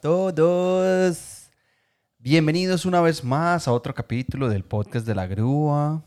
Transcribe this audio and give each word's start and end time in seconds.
todos. 0.00 1.50
Bienvenidos 2.18 2.86
una 2.86 3.00
vez 3.00 3.22
más 3.22 3.68
a 3.68 3.72
otro 3.72 3.94
capítulo 3.94 4.48
del 4.48 4.64
podcast 4.64 5.06
de 5.06 5.14
La 5.14 5.26
Grúa. 5.26 6.02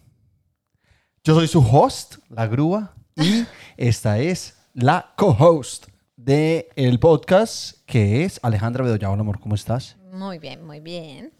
Yo 1.24 1.36
soy 1.36 1.48
su 1.48 1.60
host, 1.60 2.16
La 2.30 2.48
Grúa, 2.48 2.96
y 3.16 3.46
esta 3.78 4.20
es 4.20 4.58
la 4.74 5.14
co-host 5.16 5.88
del 6.16 7.00
podcast, 7.00 7.86
que 7.86 8.24
es 8.24 8.40
Alejandra 8.42 8.84
Bedoya. 8.84 9.12
Hola, 9.12 9.22
amor, 9.22 9.40
¿cómo 9.40 9.54
estás? 9.54 9.96
Muy 10.12 10.40
bien, 10.40 10.66
muy 10.66 10.80
bien. 10.80 11.32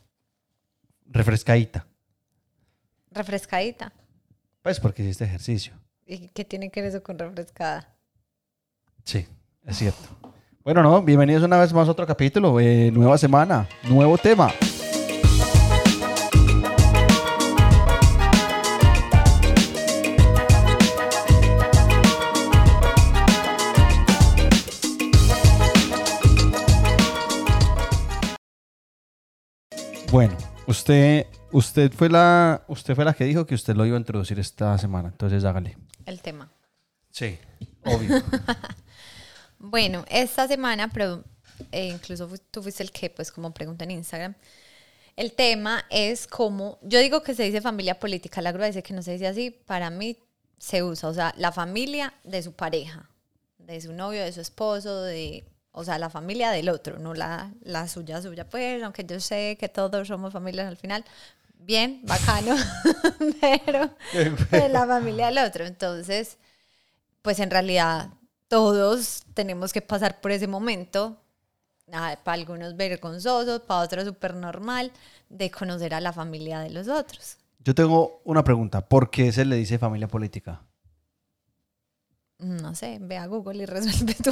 Refrescadita. 1.06 1.88
Refrescadita. 3.12 3.94
Pues 4.62 4.80
porque 4.80 5.04
hiciste 5.04 5.26
ejercicio. 5.26 5.74
¿Y 6.06 6.28
qué 6.30 6.46
tiene 6.46 6.70
que 6.70 6.82
ver 6.82 6.90
eso 6.90 7.02
con 7.02 7.18
refrescada? 7.18 7.96
Sí, 9.04 9.26
es 9.66 9.78
cierto. 9.78 10.33
Bueno, 10.64 10.82
no, 10.82 11.02
bienvenidos 11.02 11.44
una 11.44 11.58
vez 11.58 11.74
más 11.74 11.90
a 11.90 11.92
otro 11.92 12.08
capítulo, 12.08 12.58
eh, 12.58 12.90
nueva 12.90 13.18
semana, 13.18 13.68
nuevo 13.84 14.18
tema. 14.18 14.50
Bueno, 30.10 30.38
usted, 30.66 31.28
usted 31.52 31.92
fue 31.92 32.08
la, 32.08 32.64
usted 32.70 32.96
fue 32.96 33.04
la 33.04 33.14
que 33.14 33.26
dijo 33.26 33.46
que 33.46 33.56
usted 33.56 33.76
lo 33.76 33.86
iba 33.86 33.98
a 33.98 34.00
introducir 34.00 34.40
esta 34.40 34.78
semana, 34.78 35.10
entonces 35.10 35.44
hágale. 35.44 35.78
El 36.06 36.22
tema. 36.22 36.50
Sí, 37.12 37.38
obvio. 37.84 38.24
Bueno, 39.66 40.04
esta 40.10 40.46
semana, 40.46 40.90
pero 40.90 41.24
eh, 41.72 41.88
incluso 41.88 42.30
tú 42.52 42.62
fuiste 42.62 42.84
el 42.84 42.92
que, 42.92 43.10
pues, 43.10 43.32
como 43.32 43.54
pregunta 43.54 43.86
en 43.86 43.92
Instagram, 43.92 44.36
el 45.16 45.32
tema 45.32 45.86
es 45.90 46.28
como, 46.28 46.80
yo 46.82 47.00
digo 47.00 47.24
que 47.24 47.34
se 47.34 47.44
dice 47.44 47.62
familia 47.62 47.98
política, 47.98 48.42
la 48.42 48.52
grúa 48.52 48.66
dice 48.66 48.84
que 48.84 48.94
no 48.94 49.02
se 49.02 49.14
dice 49.14 49.26
así, 49.26 49.52
para 49.52 49.90
mí 49.90 50.18
se 50.58 50.84
usa, 50.84 51.08
o 51.08 51.14
sea, 51.14 51.34
la 51.38 51.54
familia 51.54 52.14
de 52.26 52.44
su 52.44 52.52
pareja, 52.52 53.10
de 53.58 53.80
su 53.80 53.94
novio, 53.94 54.22
de 54.22 54.34
su 54.34 54.42
esposo, 54.42 55.02
de, 55.02 55.46
o 55.72 55.86
sea, 55.86 55.98
la 55.98 56.10
familia 56.10 56.52
del 56.52 56.68
otro, 56.68 57.00
no 57.00 57.14
la, 57.14 57.54
la 57.62 57.88
suya, 57.88 58.22
suya, 58.22 58.50
pues, 58.50 58.84
aunque 58.84 59.06
yo 59.06 59.22
sé 59.22 59.56
que 59.58 59.70
todos 59.70 60.10
somos 60.10 60.34
familias 60.34 60.68
al 60.68 60.76
final, 60.76 61.06
bien, 61.58 62.02
bacano, 62.04 62.58
pero 63.40 63.96
de 64.52 64.68
la 64.68 64.86
familia 64.86 65.28
del 65.28 65.38
otro, 65.38 65.66
entonces 65.66 66.38
pues 67.22 67.40
en 67.40 67.50
realidad 67.50 68.10
todos 68.54 69.24
tenemos 69.34 69.74
que 69.74 69.82
pasar 69.82 70.22
por 70.22 70.30
ese 70.30 70.46
momento, 70.46 71.18
para 71.88 72.34
algunos 72.34 72.78
vergonzosos, 72.78 73.62
para 73.62 73.80
otros 73.80 74.06
súper 74.06 74.36
normal, 74.36 74.92
de 75.28 75.50
conocer 75.50 75.96
a 75.96 76.00
la 76.00 76.14
familia 76.14 76.60
de 76.60 76.70
los 76.70 76.88
otros. 76.88 77.38
Yo 77.58 77.74
tengo 77.74 78.22
una 78.26 78.44
pregunta. 78.44 78.88
¿Por 78.88 79.10
qué 79.10 79.32
se 79.32 79.44
le 79.44 79.56
dice 79.56 79.80
familia 79.80 80.08
política? 80.08 80.62
No 82.38 82.76
sé, 82.76 83.00
ve 83.02 83.18
a 83.18 83.26
Google 83.26 83.64
y 83.64 83.66
resuelve 83.66 84.14
tu, 84.14 84.32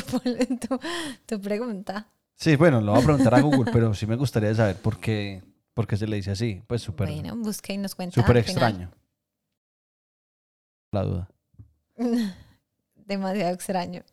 tu, 0.67 0.80
tu 1.25 1.41
pregunta. 1.41 2.08
Sí, 2.35 2.56
bueno, 2.58 2.80
lo 2.80 2.91
voy 2.91 3.02
a 3.02 3.03
preguntar 3.03 3.33
a 3.33 3.41
Google, 3.41 3.72
pero 3.73 3.91
sí 3.95 4.06
me 4.06 4.17
gustaría 4.17 4.53
saber 4.53 4.75
por 4.75 5.00
qué, 5.00 5.41
por 5.73 5.88
qué 5.88 5.97
se 5.97 6.06
le 6.06 6.17
dice 6.17 6.30
así. 6.30 6.61
Pues 6.67 6.83
súper 6.83 7.09
bueno, 7.09 7.35
busque 7.38 7.73
y 7.73 7.78
nos 7.80 7.95
cuenta. 7.95 8.22
súper 8.22 8.38
extraño. 8.38 8.91
La 10.91 11.02
duda. 11.06 11.28
Demasiado 13.12 13.54
extraño. 13.54 14.04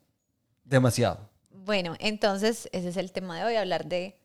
Demasiado. 0.65 1.29
Bueno, 1.51 1.95
entonces 1.99 2.67
ese 2.73 2.89
es 2.89 2.97
el 2.97 3.13
tema 3.13 3.37
de 3.37 3.45
hoy, 3.45 3.55
hablar 3.55 3.85
de 3.85 4.17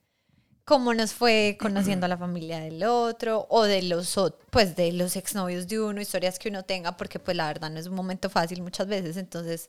cómo 0.64 0.94
nos 0.94 1.12
fue 1.12 1.56
conociendo 1.60 2.06
a 2.06 2.08
la 2.08 2.18
familia 2.18 2.58
del 2.58 2.82
otro 2.82 3.46
o 3.50 3.62
de 3.62 3.82
los 3.82 4.18
pues 4.50 4.74
de 4.74 4.92
los 4.92 5.14
exnovios 5.14 5.68
de 5.68 5.80
uno, 5.80 6.00
historias 6.00 6.40
que 6.40 6.48
uno 6.48 6.64
tenga, 6.64 6.96
porque 6.96 7.20
pues 7.20 7.36
la 7.36 7.46
verdad 7.46 7.70
no 7.70 7.78
es 7.78 7.86
un 7.86 7.94
momento 7.94 8.28
fácil 8.28 8.62
muchas 8.62 8.88
veces, 8.88 9.16
entonces 9.16 9.68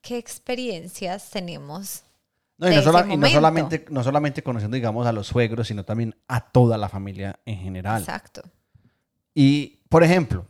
qué 0.00 0.16
experiencias 0.16 1.28
tenemos. 1.28 2.04
No, 2.56 2.66
y, 2.66 2.70
de 2.70 2.76
no, 2.82 2.98
ese 2.98 3.12
y 3.12 3.16
no 3.18 3.28
solamente, 3.28 3.84
no 3.90 4.02
solamente 4.02 4.42
conociendo, 4.42 4.74
digamos, 4.74 5.06
a 5.06 5.12
los 5.12 5.26
suegros, 5.26 5.68
sino 5.68 5.84
también 5.84 6.16
a 6.28 6.40
toda 6.50 6.78
la 6.78 6.88
familia 6.88 7.40
en 7.44 7.58
general. 7.58 8.00
Exacto. 8.00 8.42
Y, 9.34 9.80
por 9.90 10.02
ejemplo, 10.02 10.46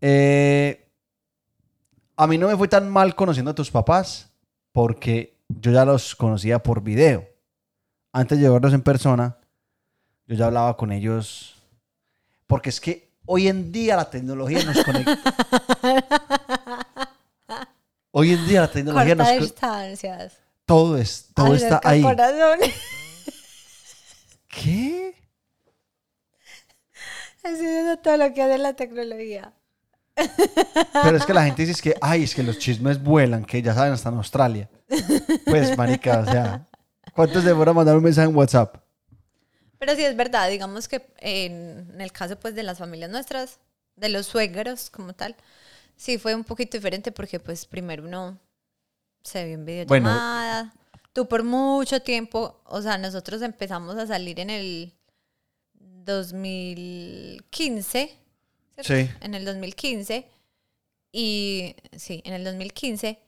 eh, 0.00 0.83
a 2.16 2.26
mí 2.26 2.38
no 2.38 2.48
me 2.48 2.56
fue 2.56 2.68
tan 2.68 2.88
mal 2.90 3.14
conociendo 3.14 3.50
a 3.50 3.54
tus 3.54 3.70
papás 3.70 4.30
porque 4.72 5.36
yo 5.48 5.70
ya 5.72 5.84
los 5.84 6.14
conocía 6.16 6.62
por 6.62 6.82
video. 6.82 7.28
Antes 8.12 8.38
de 8.40 8.48
verlos 8.48 8.72
en 8.72 8.82
persona, 8.82 9.36
yo 10.26 10.36
ya 10.36 10.46
hablaba 10.46 10.76
con 10.76 10.92
ellos. 10.92 11.56
Porque 12.46 12.68
es 12.70 12.80
que 12.80 13.10
hoy 13.26 13.48
en 13.48 13.72
día 13.72 13.96
la 13.96 14.08
tecnología 14.10 14.62
nos 14.64 14.84
conecta. 14.84 15.18
Hoy 18.16 18.32
en 18.32 18.46
día 18.46 18.60
la 18.60 18.70
tecnología 18.70 19.16
nos 19.16 19.26
Corta 19.26 19.38
co- 19.40 19.44
distancias. 19.44 20.38
todo 20.64 20.96
es 20.98 21.30
todo 21.34 21.52
está 21.56 21.80
ahí. 21.82 22.04
¿Qué? 24.48 25.16
Así 27.42 27.66
es 27.66 28.00
todo 28.02 28.16
lo 28.16 28.32
que 28.32 28.40
hace 28.42 28.58
la 28.58 28.74
tecnología. 28.74 29.52
Pero 30.14 31.16
es 31.16 31.26
que 31.26 31.34
la 31.34 31.44
gente 31.44 31.62
dice 31.62 31.72
es 31.72 31.82
que, 31.82 31.94
ay, 32.00 32.24
es 32.24 32.34
que 32.34 32.42
los 32.42 32.58
chismes 32.58 33.02
vuelan, 33.02 33.44
que 33.44 33.60
ya 33.60 33.74
saben, 33.74 33.92
hasta 33.92 34.08
en 34.08 34.16
Australia. 34.16 34.70
Pues, 35.44 35.76
marica, 35.76 36.20
o 36.20 36.24
sea, 36.24 36.66
¿cuánto 37.14 37.40
se 37.40 37.48
demora 37.48 37.72
mandar 37.72 37.96
un 37.96 38.04
mensaje 38.04 38.28
en 38.28 38.36
WhatsApp? 38.36 38.76
Pero 39.78 39.96
sí 39.96 40.04
es 40.04 40.16
verdad, 40.16 40.48
digamos 40.48 40.88
que 40.88 41.06
en, 41.18 41.90
en 41.92 42.00
el 42.00 42.12
caso 42.12 42.38
pues 42.38 42.54
de 42.54 42.62
las 42.62 42.78
familias 42.78 43.10
nuestras, 43.10 43.58
de 43.96 44.08
los 44.08 44.26
suegros 44.26 44.88
como 44.88 45.12
tal, 45.12 45.36
sí 45.96 46.18
fue 46.18 46.34
un 46.34 46.44
poquito 46.44 46.76
diferente 46.76 47.12
porque 47.12 47.40
pues 47.40 47.64
primero 47.66 48.04
uno 48.04 48.38
se 49.22 49.44
vio 49.44 49.54
en 49.54 49.64
videollamada. 49.64 50.74
Tú 51.12 51.28
por 51.28 51.44
mucho 51.44 52.02
tiempo, 52.02 52.60
o 52.64 52.82
sea, 52.82 52.98
nosotros 52.98 53.40
empezamos 53.42 53.96
a 53.96 54.06
salir 54.06 54.40
en 54.40 54.50
el 54.50 54.92
2015, 55.74 58.18
¿cierto? 58.74 58.94
Sí. 58.94 59.10
En 59.20 59.34
el 59.34 59.44
2015 59.44 60.26
y 61.12 61.76
sí, 61.96 62.22
en 62.24 62.32
el 62.34 62.44
2015 62.44 63.18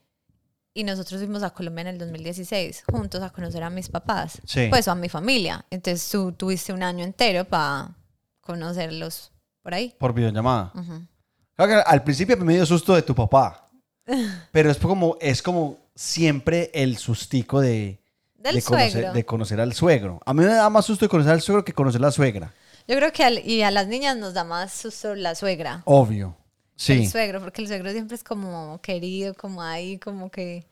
y 0.75 0.85
nosotros 0.85 1.21
fuimos 1.21 1.43
a 1.43 1.51
Colombia 1.51 1.83
en 1.83 1.87
el 1.89 1.99
2016 1.99 2.85
juntos 2.91 3.23
a 3.23 3.31
conocer 3.31 3.63
a 3.63 3.71
mis 3.71 3.89
papás, 3.89 4.41
Sí. 4.45 4.67
pues 4.69 4.89
a 4.89 4.95
mi 4.95 5.09
familia. 5.09 5.65
Entonces 5.71 6.09
tú 6.11 6.33
tuviste 6.33 6.73
un 6.73 6.83
año 6.83 7.03
entero 7.05 7.45
para 7.47 7.95
conocerlos 8.43 9.33
por 9.63 9.75
ahí. 9.75 9.95
Por 9.99 10.13
videollamada. 10.13 10.73
Claro 11.55 11.73
que 11.85 11.91
al 11.91 12.03
principio 12.05 12.37
me 12.39 12.55
dio 12.55 12.67
susto 12.67 12.95
de 12.95 13.03
tu 13.03 13.15
papá. 13.15 13.69
Pero 14.53 14.71
es 14.71 14.77
como, 14.79 15.17
es 15.21 15.43
como 15.43 15.79
siempre 15.95 16.71
el 16.75 16.97
sustico 16.99 17.61
de, 17.61 17.99
Del 18.37 18.57
de, 18.57 18.63
conocer, 18.63 18.91
suegro. 18.93 19.13
de 19.13 19.25
conocer 19.25 19.61
al 19.61 19.73
suegro. 19.73 20.21
A 20.27 20.35
mí 20.35 20.45
me 20.45 20.53
da 20.53 20.69
más 20.71 20.85
susto 20.85 21.07
de 21.07 21.09
conocer 21.09 21.33
al 21.33 21.41
suegro 21.41 21.65
que 21.65 21.73
conocer 21.73 22.01
a 22.03 22.07
la 22.07 22.13
suegra. 22.13 22.53
Yo 22.89 22.97
creo 22.97 23.13
que 23.13 23.25
al- 23.25 23.47
y 23.47 23.63
a 23.63 23.71
las 23.71 23.87
niñas 23.89 24.17
nos 24.17 24.35
da 24.35 24.45
más 24.45 24.73
susto 24.73 25.15
la 25.15 25.35
suegra. 25.35 25.83
Obvio. 25.87 26.37
Sí. 26.77 26.93
El 26.93 27.09
suegro, 27.11 27.41
porque 27.41 27.63
el 27.63 27.69
suegro 27.69 27.91
siempre 27.91 28.17
es 28.17 28.23
como 28.25 28.79
querido, 28.83 29.35
como 29.35 29.63
ahí, 29.63 29.99
como 29.99 30.31
que 30.31 30.67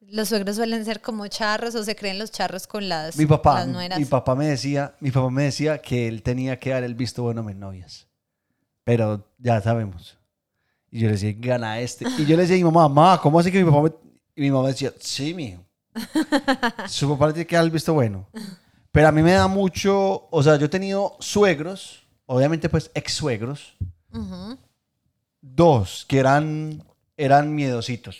los 0.00 0.28
suegros 0.28 0.56
suelen 0.56 0.84
ser 0.84 1.00
como 1.02 1.26
charros 1.26 1.74
o 1.74 1.84
se 1.84 1.96
creen 1.96 2.18
los 2.18 2.30
charros 2.30 2.66
con 2.66 2.88
las, 2.88 3.16
Mi 3.16 3.26
papá, 3.26 3.54
las 3.56 3.68
nueras. 3.68 3.98
mi 3.98 4.04
papá 4.06 4.34
me 4.34 4.46
decía, 4.46 4.94
mi 5.00 5.10
papá 5.10 5.28
me 5.30 5.42
decía 5.44 5.78
que 5.82 6.06
él 6.08 6.22
tenía 6.22 6.58
que 6.58 6.70
dar 6.70 6.84
el 6.84 6.94
visto 6.94 7.22
bueno 7.24 7.40
a 7.40 7.44
mis 7.44 7.56
novias. 7.56 8.06
Pero 8.84 9.26
ya 9.38 9.60
sabemos. 9.60 10.16
Y 10.90 11.00
yo 11.00 11.06
le 11.08 11.12
decía, 11.14 11.34
gana 11.36 11.80
este. 11.80 12.06
Y 12.16 12.24
yo 12.24 12.36
le 12.36 12.42
decía 12.42 12.54
a 12.54 12.58
mi 12.58 12.64
mamá, 12.64 12.88
mamá, 12.88 13.20
¿cómo 13.20 13.38
así 13.40 13.52
que 13.52 13.62
mi 13.62 13.70
papá 13.70 13.82
me... 13.82 13.92
Y 14.36 14.40
mi 14.42 14.50
mamá 14.50 14.68
decía, 14.68 14.92
sí, 15.00 15.34
mijo. 15.34 15.62
Su 16.88 17.08
papá 17.10 17.26
le 17.26 17.32
tiene 17.34 17.46
que 17.46 17.56
dar 17.56 17.64
el 17.64 17.70
visto 17.70 17.92
bueno. 17.92 18.26
Pero 18.92 19.08
a 19.08 19.12
mí 19.12 19.22
me 19.22 19.32
da 19.32 19.46
mucho, 19.48 20.28
o 20.30 20.42
sea, 20.42 20.56
yo 20.56 20.66
he 20.66 20.70
tenido 20.70 21.16
suegros, 21.20 22.06
obviamente 22.26 22.68
pues 22.68 22.90
ex 22.94 23.12
suegros, 23.14 23.76
dos 25.40 26.04
que 26.08 26.18
eran, 26.18 26.82
eran 27.16 27.54
miedositos. 27.54 28.18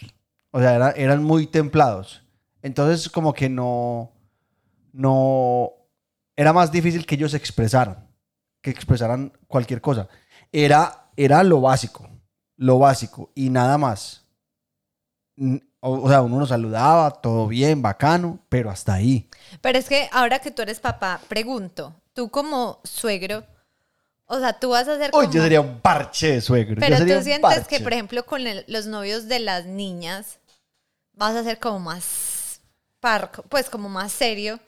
O 0.51 0.61
sea, 0.61 0.75
era- 0.75 0.91
eran 0.93 1.23
muy 1.25 1.47
templados. 1.47 2.23
Entonces, 2.63 3.09
como 3.09 3.33
que 3.33 3.49
no, 3.49 4.13
no, 4.93 5.71
era 6.37 6.53
más 6.53 6.71
difícil 6.73 7.07
que 7.07 7.15
ellos 7.15 7.35
expresaran, 7.35 8.07
que 8.63 8.71
expresaran 8.71 9.33
cualquier 9.47 9.81
cosa. 9.81 10.09
Era, 10.53 11.11
era 11.17 11.43
lo 11.45 11.61
básico, 11.61 12.09
lo 12.57 12.79
básico 12.79 13.31
y 13.35 13.51
nada 13.51 13.79
más. 13.79 14.25
O, 15.81 16.01
o 16.03 16.09
sea, 16.09 16.23
uno 16.23 16.39
nos 16.39 16.49
saludaba, 16.49 17.11
todo 17.11 17.47
bien, 17.47 17.83
bacano, 17.83 18.41
pero 18.49 18.71
hasta 18.71 18.95
ahí. 18.95 19.29
Pero 19.61 19.79
es 19.79 19.89
que 19.89 20.09
ahora 20.13 20.41
que 20.41 20.51
tú 20.51 20.63
eres 20.63 20.81
papá, 20.81 21.21
pregunto, 21.29 21.95
tú 22.15 22.31
como 22.31 22.81
suegro, 22.85 23.45
o 24.27 24.39
sea, 24.41 24.59
tú 24.59 24.71
vas 24.71 24.89
a 24.89 24.95
hacer 24.95 25.11
Hoy 25.15 25.27
como... 25.27 25.35
yo 25.35 25.43
sería 25.43 25.61
un 25.61 25.81
parche 25.81 26.33
de 26.33 26.41
suegro. 26.41 26.75
yo 26.75 26.81
Pero 26.81 26.97
sería 26.99 27.19
tú 27.19 27.25
sientes 27.25 27.69
que, 27.69 27.81
por 27.81 27.93
ejemplo, 27.93 28.27
con 28.27 28.47
el- 28.47 28.65
los 28.67 28.87
novios 28.87 29.29
de 29.29 29.39
las 29.39 29.67
niñas, 29.67 30.41
vas 31.13 31.35
a 31.37 31.45
ser 31.45 31.59
como 31.61 31.79
más 31.79 32.61
parco, 33.01 33.43
pues 33.45 33.71
como 33.71 33.89
más 33.89 34.11
serio 34.13 34.59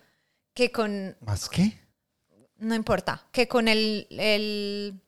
que 0.55 0.71
con, 0.71 1.17
¿Más 1.21 1.49
qué? 1.49 1.77
no 2.59 2.75
importa, 2.75 3.23
que 3.33 3.49
con 3.49 3.67
el, 3.69 4.07
el, 4.11 5.01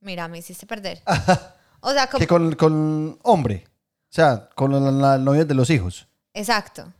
mira, 0.00 0.28
me 0.28 0.38
hiciste 0.38 0.66
perder. 0.66 1.02
O 1.80 1.92
sea, 1.92 2.08
como, 2.08 2.18
Que 2.18 2.26
con, 2.26 2.54
con 2.56 3.18
hombre. 3.22 3.64
O 4.16 4.18
sea, 4.18 4.48
con 4.54 4.72
la, 4.72 4.90
la 4.90 5.18
novia 5.18 5.44
de 5.44 5.52
los 5.52 5.68
hijos. 5.68 6.08
exacto, 6.32 6.90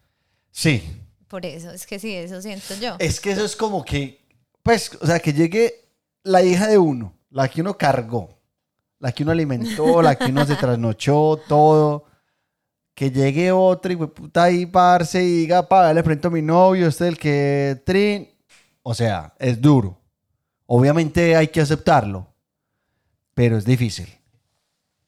Sí. 0.50 0.82
por 1.28 1.46
eso, 1.46 1.70
es 1.70 1.86
que 1.86 1.98
sí, 1.98 2.12
eso 2.12 2.42
siento 2.42 2.74
yo. 2.74 2.96
Es 2.98 3.20
que 3.20 3.30
eso 3.30 3.42
es 3.46 3.56
como 3.56 3.82
que, 3.82 4.20
pues, 4.62 4.90
o 5.00 5.06
sea, 5.06 5.18
que 5.18 5.32
llegue 5.32 5.88
la 6.24 6.42
hija 6.42 6.66
de 6.66 6.76
uno, 6.76 7.14
la 7.30 7.48
que 7.48 7.62
uno 7.62 7.78
cargó, 7.78 8.38
la 8.98 9.12
que 9.12 9.22
uno 9.22 9.32
alimentó, 9.32 10.02
la 10.02 10.14
que 10.16 10.26
uno 10.26 10.44
se 10.44 10.56
trasnochó, 10.56 11.40
todo. 11.48 12.04
Que 12.94 13.10
llegue 13.10 13.50
otra 13.50 13.94
y 13.94 13.96
puta 13.96 14.42
ahí, 14.44 14.66
parce, 14.66 15.22
y 15.22 15.38
diga, 15.38 15.66
pa, 15.66 15.92
le 15.94 16.02
presento 16.02 16.28
a 16.28 16.30
mi 16.32 16.42
novio, 16.42 16.86
este 16.86 17.04
es 17.04 17.08
el 17.12 17.18
que 17.18 17.82
trin. 17.86 18.28
O 18.82 18.92
sea, 18.94 19.32
es 19.38 19.58
duro. 19.58 19.98
Obviamente 20.66 21.34
hay 21.34 21.48
que 21.48 21.62
aceptarlo, 21.62 22.26
pero 23.32 23.56
es 23.56 23.64
difícil. 23.64 24.06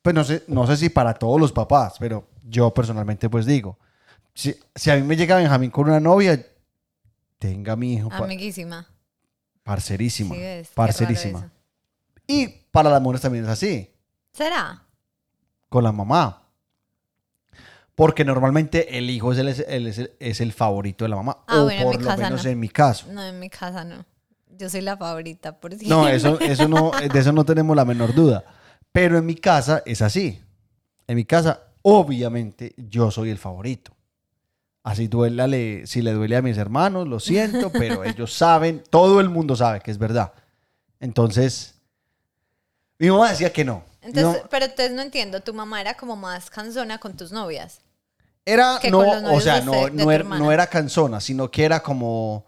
Pues 0.03 0.15
no 0.15 0.25
sé, 0.25 0.45
no 0.49 0.67
sé 0.67 0.77
si 0.77 0.89
para 0.89 1.15
todos 1.15 1.41
los 1.41 1.53
papás, 1.53 1.95
pero 1.99 2.29
yo 2.45 2.73
personalmente 2.73 3.29
pues 3.29 3.45
digo, 3.47 3.79
si, 4.35 4.55
si 4.75 4.91
a 4.91 4.97
mí 4.97 5.03
me 5.03 5.17
llega 5.17 5.37
Benjamín 5.37 5.71
con 5.71 5.89
una 5.89 6.01
novia, 6.01 6.45
tenga 7.39 7.77
mi 7.77 7.95
hijo, 7.95 8.09
Amiguísima. 8.13 8.87
parcerísima, 9.63 10.35
Sí, 10.35 10.41
ves, 10.41 10.69
parcerísima. 10.75 11.51
Y 12.27 12.47
para 12.71 12.91
las 12.91 13.03
mujeres 13.03 13.23
también 13.23 13.45
es 13.45 13.51
así, 13.51 13.91
¿Será? 14.33 14.83
con 15.69 15.83
la 15.85 15.93
mamá. 15.93 16.43
Porque 17.95 18.25
normalmente 18.25 18.97
el 18.97 19.11
hijo 19.11 19.33
es 19.33 19.39
el, 19.39 19.49
es 19.49 19.59
el- 19.67 20.13
es 20.21 20.41
el 20.41 20.53
favorito 20.53 21.05
de 21.05 21.09
la 21.09 21.17
mamá. 21.17 21.39
Ah, 21.49 21.59
o 21.59 21.65
bueno, 21.65 21.81
en 21.81 21.85
por 21.85 21.97
mi 21.99 22.03
lo 22.05 22.09
casa 22.11 22.23
menos 22.23 22.45
no. 22.45 22.51
en 22.51 22.61
mi 22.61 22.69
caso. 22.69 23.07
No, 23.13 23.25
en 23.25 23.41
mi 23.41 23.51
casa 23.51 23.85
no. 23.85 24.05
Yo 24.57 24.71
soy 24.71 24.83
la 24.83 24.97
favorita, 24.97 25.59
por 25.59 25.75
si. 25.75 25.89
No, 25.89 26.07
eso, 26.09 26.39
eso 26.41 26.69
no, 26.69 26.93
de 26.93 27.19
eso 27.19 27.33
no 27.33 27.45
tenemos 27.45 27.75
la 27.77 27.85
menor 27.85 28.15
duda. 28.15 28.45
Pero 28.99 29.19
en 29.19 29.27
mi 29.27 29.37
casa 29.37 29.81
es 29.87 30.03
así. 30.03 30.43
En 31.07 31.15
mi 31.15 31.25
casa, 31.25 31.69
obviamente, 31.83 32.75
yo 32.77 33.13
soy 33.13 33.31
el 33.31 33.39
favorito. 33.39 33.95
Así 34.83 35.07
duélale, 35.07 35.87
si 35.87 36.03
le 36.03 36.13
duele 36.13 36.35
a 36.35 36.43
mis 36.43 36.59
hermanos, 36.59 37.07
lo 37.07 37.21
siento, 37.21 37.71
pero 37.73 38.03
ellos 38.03 38.35
saben, 38.35 38.83
todo 38.91 39.21
el 39.21 39.29
mundo 39.29 39.55
sabe 39.55 39.79
que 39.79 39.93
es 39.93 39.99
verdad. 39.99 40.33
Entonces, 40.99 41.77
mi 42.99 43.09
mamá 43.09 43.31
decía 43.31 43.53
que 43.53 43.65
no. 43.65 43.85
Entonces, 44.03 44.43
pero 44.51 44.65
entonces 44.65 44.93
no 44.93 45.03
entiendo, 45.03 45.43
tu 45.43 45.55
mamá 45.55 45.81
era 45.81 45.97
como 45.97 46.17
más 46.17 46.51
cansona 46.51 46.99
con 46.99 47.17
tus 47.17 47.31
novias. 47.31 47.83
era, 48.45 48.81
no, 48.91 48.99
o 49.33 49.41
sea, 49.41 49.61
de 49.61 49.93
no, 49.93 50.11
era, 50.11 50.25
no 50.25 50.51
era 50.51 50.67
cansona, 50.67 51.21
sino 51.21 51.53
que 51.53 51.65
era 51.65 51.85
como, 51.85 52.47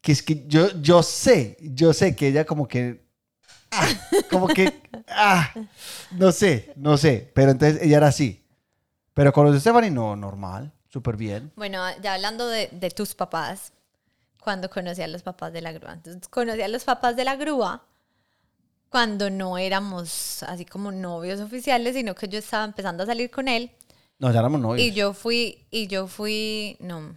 que 0.00 0.12
es 0.12 0.22
que 0.22 0.46
yo, 0.46 0.70
yo 0.80 1.02
sé, 1.02 1.56
yo 1.60 1.92
sé 1.92 2.14
que 2.14 2.28
ella 2.28 2.44
como 2.44 2.68
que, 2.68 3.09
ah, 3.72 3.88
como 4.30 4.48
que, 4.52 4.82
ah, 5.08 5.52
no 6.12 6.32
sé, 6.32 6.72
no 6.76 6.96
sé, 6.96 7.30
pero 7.34 7.50
entonces 7.52 7.82
ella 7.82 7.98
era 7.98 8.08
así. 8.08 8.44
Pero 9.14 9.32
con 9.32 9.44
los 9.44 9.54
de 9.54 9.60
Stephanie, 9.60 9.90
no, 9.90 10.16
normal, 10.16 10.72
súper 10.88 11.16
bien. 11.16 11.52
Bueno, 11.56 11.82
ya 12.02 12.14
hablando 12.14 12.48
de, 12.48 12.68
de 12.72 12.90
tus 12.90 13.14
papás, 13.14 13.72
cuando 14.40 14.70
conocí 14.70 15.02
a 15.02 15.08
los 15.08 15.22
papás 15.22 15.52
de 15.52 15.60
la 15.60 15.72
grúa. 15.72 15.92
Entonces, 15.94 16.26
conocí 16.28 16.62
a 16.62 16.68
los 16.68 16.84
papás 16.84 17.16
de 17.16 17.24
la 17.24 17.36
grúa 17.36 17.84
cuando 18.88 19.30
no 19.30 19.58
éramos 19.58 20.42
así 20.44 20.64
como 20.64 20.90
novios 20.90 21.40
oficiales, 21.40 21.94
sino 21.94 22.14
que 22.14 22.28
yo 22.28 22.38
estaba 22.38 22.64
empezando 22.64 23.02
a 23.02 23.06
salir 23.06 23.30
con 23.30 23.48
él. 23.48 23.70
No, 24.18 24.32
ya 24.32 24.40
éramos 24.40 24.60
novios. 24.60 24.86
Y 24.86 24.92
yo 24.92 25.12
fui, 25.14 25.66
y 25.70 25.86
yo 25.86 26.06
fui, 26.08 26.76
no, 26.80 27.16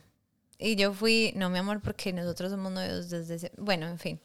y 0.57 0.75
yo 0.75 0.93
fui, 0.93 1.33
no 1.35 1.49
mi 1.49 1.57
amor, 1.59 1.81
porque 1.81 2.13
nosotros 2.13 2.51
somos 2.51 2.71
novios 2.71 3.09
desde, 3.09 3.35
ese- 3.35 3.51
bueno, 3.57 3.87
en 3.87 3.97
fin. 3.97 4.19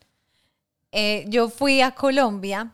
Eh, 0.93 1.25
yo 1.29 1.49
fui 1.49 1.81
a 1.81 1.93
Colombia 1.93 2.73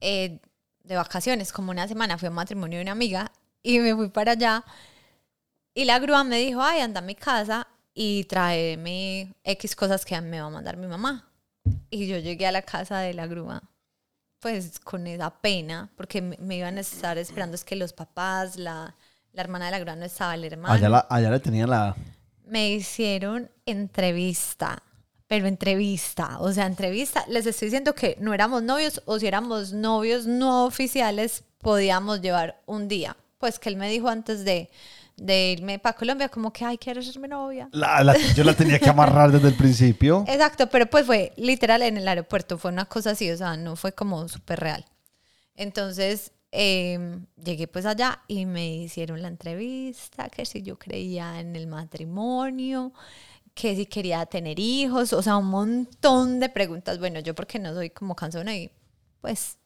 eh, 0.00 0.38
de 0.82 0.96
vacaciones, 0.96 1.52
como 1.52 1.70
una 1.70 1.88
semana, 1.88 2.18
fui 2.18 2.26
a 2.26 2.30
un 2.30 2.36
matrimonio 2.36 2.78
de 2.78 2.82
una 2.82 2.92
amiga 2.92 3.30
y 3.62 3.78
me 3.78 3.94
fui 3.94 4.08
para 4.08 4.32
allá. 4.32 4.64
Y 5.74 5.84
la 5.84 5.98
grúa 5.98 6.24
me 6.24 6.38
dijo, 6.38 6.62
ay, 6.62 6.80
anda 6.80 7.00
a 7.00 7.02
mi 7.02 7.14
casa 7.14 7.66
y 7.94 8.24
tráeme 8.24 9.34
X 9.44 9.74
cosas 9.76 10.04
que 10.04 10.20
me 10.20 10.40
va 10.40 10.46
a 10.46 10.50
mandar 10.50 10.76
mi 10.76 10.86
mamá. 10.86 11.28
Y 11.90 12.06
yo 12.06 12.18
llegué 12.18 12.46
a 12.46 12.52
la 12.52 12.62
casa 12.62 12.98
de 12.98 13.14
la 13.14 13.26
grúa, 13.26 13.62
pues 14.40 14.78
con 14.80 15.06
esa 15.06 15.30
pena, 15.30 15.90
porque 15.96 16.20
me, 16.20 16.36
me 16.38 16.56
iban 16.56 16.76
a 16.76 16.80
estar 16.82 17.16
esperando, 17.18 17.54
es 17.54 17.64
que 17.64 17.76
los 17.76 17.92
papás, 17.92 18.56
la, 18.56 18.94
la 19.32 19.42
hermana 19.42 19.66
de 19.66 19.70
la 19.70 19.78
grúa 19.78 19.96
no 19.96 20.04
estaba, 20.04 20.34
el 20.34 20.44
hermano. 20.44 20.74
allá, 20.74 20.88
la, 20.88 21.06
allá 21.08 21.30
le 21.30 21.40
tenía 21.40 21.66
la... 21.66 21.96
Me 22.44 22.70
hicieron 22.70 23.50
entrevista, 23.64 24.82
pero 25.34 25.48
entrevista, 25.48 26.38
o 26.38 26.52
sea, 26.52 26.66
entrevista. 26.66 27.24
Les 27.28 27.44
estoy 27.46 27.66
diciendo 27.66 27.92
que 27.94 28.16
no 28.20 28.32
éramos 28.34 28.62
novios 28.62 29.02
o 29.04 29.18
si 29.18 29.26
éramos 29.26 29.72
novios 29.72 30.26
no 30.26 30.64
oficiales, 30.64 31.42
podíamos 31.60 32.20
llevar 32.20 32.60
un 32.66 32.86
día. 32.86 33.16
Pues 33.38 33.58
que 33.58 33.68
él 33.68 33.76
me 33.76 33.90
dijo 33.90 34.08
antes 34.08 34.44
de, 34.44 34.70
de 35.16 35.50
irme 35.52 35.80
para 35.80 35.96
Colombia, 35.96 36.28
como 36.28 36.52
que, 36.52 36.64
ay, 36.64 36.78
quiero 36.78 37.02
ser 37.02 37.18
mi 37.18 37.26
novia. 37.26 37.68
la- 37.72 38.04
la- 38.04 38.16
yo 38.36 38.44
la 38.44 38.54
tenía 38.54 38.78
que 38.78 38.88
amarrar 38.88 39.32
desde 39.32 39.48
el 39.48 39.54
principio. 39.56 40.24
Exacto, 40.28 40.68
pero 40.68 40.86
pues 40.86 41.04
fue 41.04 41.32
literal 41.36 41.82
en 41.82 41.96
el 41.96 42.06
aeropuerto, 42.06 42.56
fue 42.56 42.70
una 42.70 42.84
cosa 42.84 43.10
así, 43.10 43.28
o 43.30 43.36
sea, 43.36 43.56
no 43.56 43.74
fue 43.74 43.92
como 43.92 44.28
súper 44.28 44.60
real. 44.60 44.84
Entonces, 45.56 46.30
eh, 46.52 47.18
llegué 47.42 47.66
pues 47.66 47.86
allá 47.86 48.20
y 48.28 48.46
me 48.46 48.72
hicieron 48.76 49.20
la 49.20 49.26
entrevista, 49.28 50.28
que 50.28 50.46
si 50.46 50.62
yo 50.62 50.78
creía 50.78 51.40
en 51.40 51.56
el 51.56 51.66
matrimonio, 51.66 52.92
que 53.54 53.76
si 53.76 53.86
quería 53.86 54.26
tener 54.26 54.58
hijos, 54.58 55.12
o 55.12 55.22
sea, 55.22 55.36
un 55.36 55.46
montón 55.46 56.40
de 56.40 56.48
preguntas. 56.48 56.98
Bueno, 56.98 57.20
yo 57.20 57.34
porque 57.34 57.58
no 57.58 57.72
soy 57.72 57.90
como 57.90 58.16
cansona 58.16 58.54
y 58.54 58.70
pues 59.20 59.58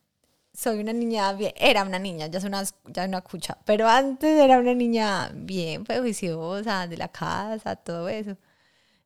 soy 0.53 0.81
una 0.81 0.93
niña 0.93 1.33
bien, 1.33 1.53
era 1.57 1.83
una 1.85 1.99
niña, 1.99 2.27
ya 2.27 2.39
es 2.39 2.45
una, 2.45 2.63
ya 2.87 3.05
una 3.05 3.21
cucha, 3.21 3.59
pero 3.65 3.89
antes 3.89 4.39
era 4.39 4.59
una 4.59 4.75
niña 4.75 5.31
bien, 5.35 5.85
pues 5.85 6.01
juiciosa, 6.01 6.87
de 6.87 6.97
la 6.97 7.09
casa, 7.09 7.77
todo 7.77 8.09
eso. 8.09 8.37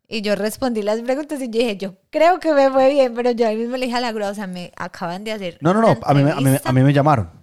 Y 0.09 0.21
yo 0.23 0.35
respondí 0.35 0.83
las 0.83 1.01
preguntas 1.01 1.41
y 1.41 1.47
yo 1.49 1.59
dije, 1.61 1.77
yo 1.77 1.97
creo 2.11 2.41
que 2.41 2.53
me 2.53 2.71
fue 2.71 2.91
bien, 2.91 3.15
pero 3.15 3.31
yo 3.31 3.47
ahí 3.47 3.57
mismo 3.57 3.77
le 3.77 3.87
dije 3.87 3.97
a 3.97 4.01
la 4.01 4.13
grúa, 4.13 4.31
o 4.31 4.35
sea, 4.35 4.47
me 4.47 4.73
acaban 4.77 5.25
de 5.25 5.33
hacer. 5.33 5.59
No, 5.61 5.73
no, 5.73 5.81
no, 5.81 5.99
a 6.03 6.15
mí, 6.15 6.31
a, 6.31 6.41
mí, 6.41 6.57
a 6.63 6.73
mí 6.73 6.83
me 6.83 6.93
llamaron. 6.93 7.42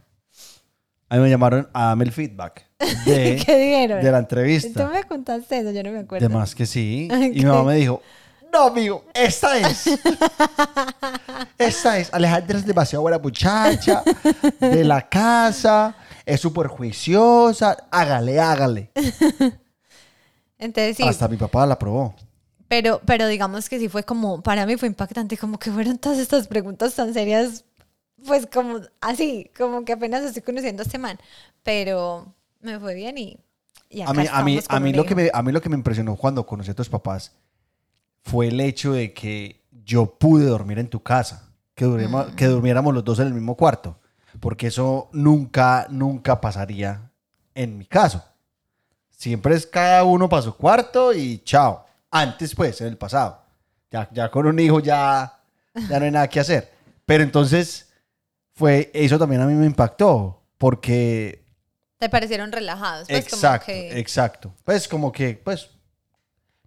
A 1.10 1.16
mí 1.16 1.22
me 1.22 1.30
llamaron 1.30 1.68
a 1.74 1.86
darme 1.86 2.06
el 2.06 2.12
feedback 2.12 2.66
de, 3.06 3.42
¿Qué 3.46 3.58
dijeron? 3.58 4.04
de 4.04 4.12
la 4.12 4.18
Tú 4.20 4.24
entrevista. 4.24 4.88
me 4.90 5.04
contaste 5.06 5.58
eso, 5.60 5.72
yo 5.72 5.82
no 5.84 5.92
me 5.92 6.00
acuerdo. 6.00 6.28
De 6.28 6.34
más 6.34 6.54
que 6.56 6.66
sí. 6.66 7.08
Y 7.34 7.40
mi 7.40 7.46
mamá 7.46 7.64
me 7.64 7.76
dijo, 7.76 8.02
no, 8.54 8.64
amigo, 8.68 9.06
esta 9.14 9.58
es. 9.58 9.86
esta 11.58 11.98
es. 12.00 12.14
Alejandra 12.14 12.58
es 12.58 12.66
demasiado 12.66 13.02
buena 13.04 13.20
muchacha, 13.20 14.04
de 14.60 14.84
la 14.84 15.08
casa, 15.08 15.96
es 16.26 16.40
súper 16.42 16.68
juiciosa. 16.68 17.78
Hágale, 17.92 18.40
hágale. 18.40 18.92
Entonces 20.58 20.98
sí, 20.98 21.04
Hasta 21.08 21.28
mi 21.28 21.38
papá 21.38 21.66
la 21.66 21.78
probó. 21.80 22.14
pero, 22.68 23.02
pero 23.06 23.28
digamos 23.28 23.70
que 23.70 23.80
sí 23.80 23.88
fue 23.90 24.04
como, 24.04 24.42
para 24.42 24.66
mí 24.66 24.76
fue 24.78 24.88
impactante, 24.88 25.38
como 25.38 25.58
que 25.58 25.72
fueron 25.72 25.98
todas 25.98 26.20
estas 26.20 26.48
preguntas 26.48 26.94
tan 26.96 27.14
serias, 27.14 27.66
pues 28.26 28.48
como 28.48 28.80
así, 29.02 29.50
como 29.58 29.86
que 29.86 29.94
apenas 29.94 30.24
estoy 30.24 30.42
conociendo 30.42 30.84
a 30.84 30.86
este 30.86 30.98
man, 30.98 31.18
pero 31.64 32.34
me 32.62 32.80
fue 32.80 32.96
bien 32.96 33.18
y, 33.18 33.40
y 33.90 34.02
acá 34.02 34.12
A 34.12 34.14
mí, 34.14 34.28
a 34.32 34.44
mí, 34.44 34.60
a, 34.68 34.80
mí 34.80 34.94
lo 34.94 35.06
que 35.06 35.16
me, 35.16 35.30
a 35.34 35.42
mí 35.42 35.52
lo 35.52 35.62
que 35.62 35.70
me 35.70 35.76
impresionó 35.76 36.16
cuando 36.16 36.46
conocí 36.46 36.72
a 36.72 36.76
tus 36.76 36.90
papás 36.90 37.34
fue 38.24 38.48
el 38.48 38.60
hecho 38.60 38.94
de 38.94 39.14
que 39.14 39.62
yo 39.86 40.18
pude 40.18 40.46
dormir 40.46 40.80
en 40.80 40.88
tu 40.88 41.02
casa, 41.02 41.50
que, 41.74 41.86
durmiéramos, 41.86 42.28
que 42.36 42.46
durmiéramos 42.46 42.94
los 42.94 43.04
dos 43.04 43.20
en 43.20 43.28
el 43.28 43.34
mismo 43.34 43.56
cuarto, 43.56 43.98
porque 44.40 44.68
eso 44.68 45.10
nunca, 45.12 45.88
nunca 45.90 46.40
pasaría 46.40 47.10
en 47.56 47.78
mi 47.78 47.86
caso. 47.86 48.24
Siempre 49.10 49.56
es 49.56 49.66
cada 49.68 50.04
uno 50.06 50.30
para 50.30 50.44
su 50.44 50.56
cuarto 50.56 51.12
y 51.14 51.40
chao. 51.40 51.86
Antes, 52.10 52.56
pues, 52.56 52.80
en 52.82 52.88
el 52.88 52.98
pasado. 52.98 53.42
Ya, 53.92 54.08
ya 54.12 54.32
con 54.32 54.48
un 54.48 54.58
hijo 54.60 54.80
ya, 54.80 55.40
ya 55.90 56.00
no 56.00 56.06
hay 56.06 56.12
nada 56.12 56.30
que 56.30 56.40
hacer. 56.40 56.72
Pero 57.06 57.24
entonces, 57.24 57.89
fue, 58.60 58.92
eso 58.94 59.18
también 59.18 59.42
a 59.42 59.48
mí 59.48 59.54
me 59.54 59.66
impactó, 59.66 60.44
porque 60.58 61.46
Te 61.98 62.10
parecieron 62.10 62.52
relajados, 62.52 63.08
pues 63.08 63.20
exacto, 63.24 63.72
como 63.72 63.80
que... 63.80 64.00
exacto. 64.00 64.54
Pues 64.66 64.88
como 64.90 65.12
que, 65.14 65.42
pues, 65.42 65.70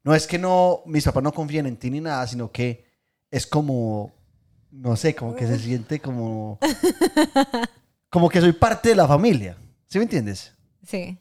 no 0.03 0.15
es 0.15 0.27
que 0.27 0.39
no, 0.39 0.81
mis 0.87 1.05
papás 1.05 1.23
no 1.23 1.35
confíen 1.35 1.67
en 1.67 1.77
ti 1.77 1.91
ni 1.91 2.01
nada, 2.01 2.27
sino 2.27 2.51
que 2.51 2.87
es 3.31 3.47
como, 3.47 4.15
no 4.71 4.97
sé, 4.97 5.15
como 5.15 5.37
que 5.37 5.47
se 5.47 5.59
siente 5.59 6.01
como, 6.01 6.59
como 8.09 8.31
que 8.31 8.41
soy 8.41 8.53
parte 8.53 8.89
de 8.89 8.95
la 8.95 9.07
familia. 9.07 9.59
¿Sí 9.87 9.99
me 9.99 10.05
entiendes? 10.05 10.55
Sí. 10.87 11.19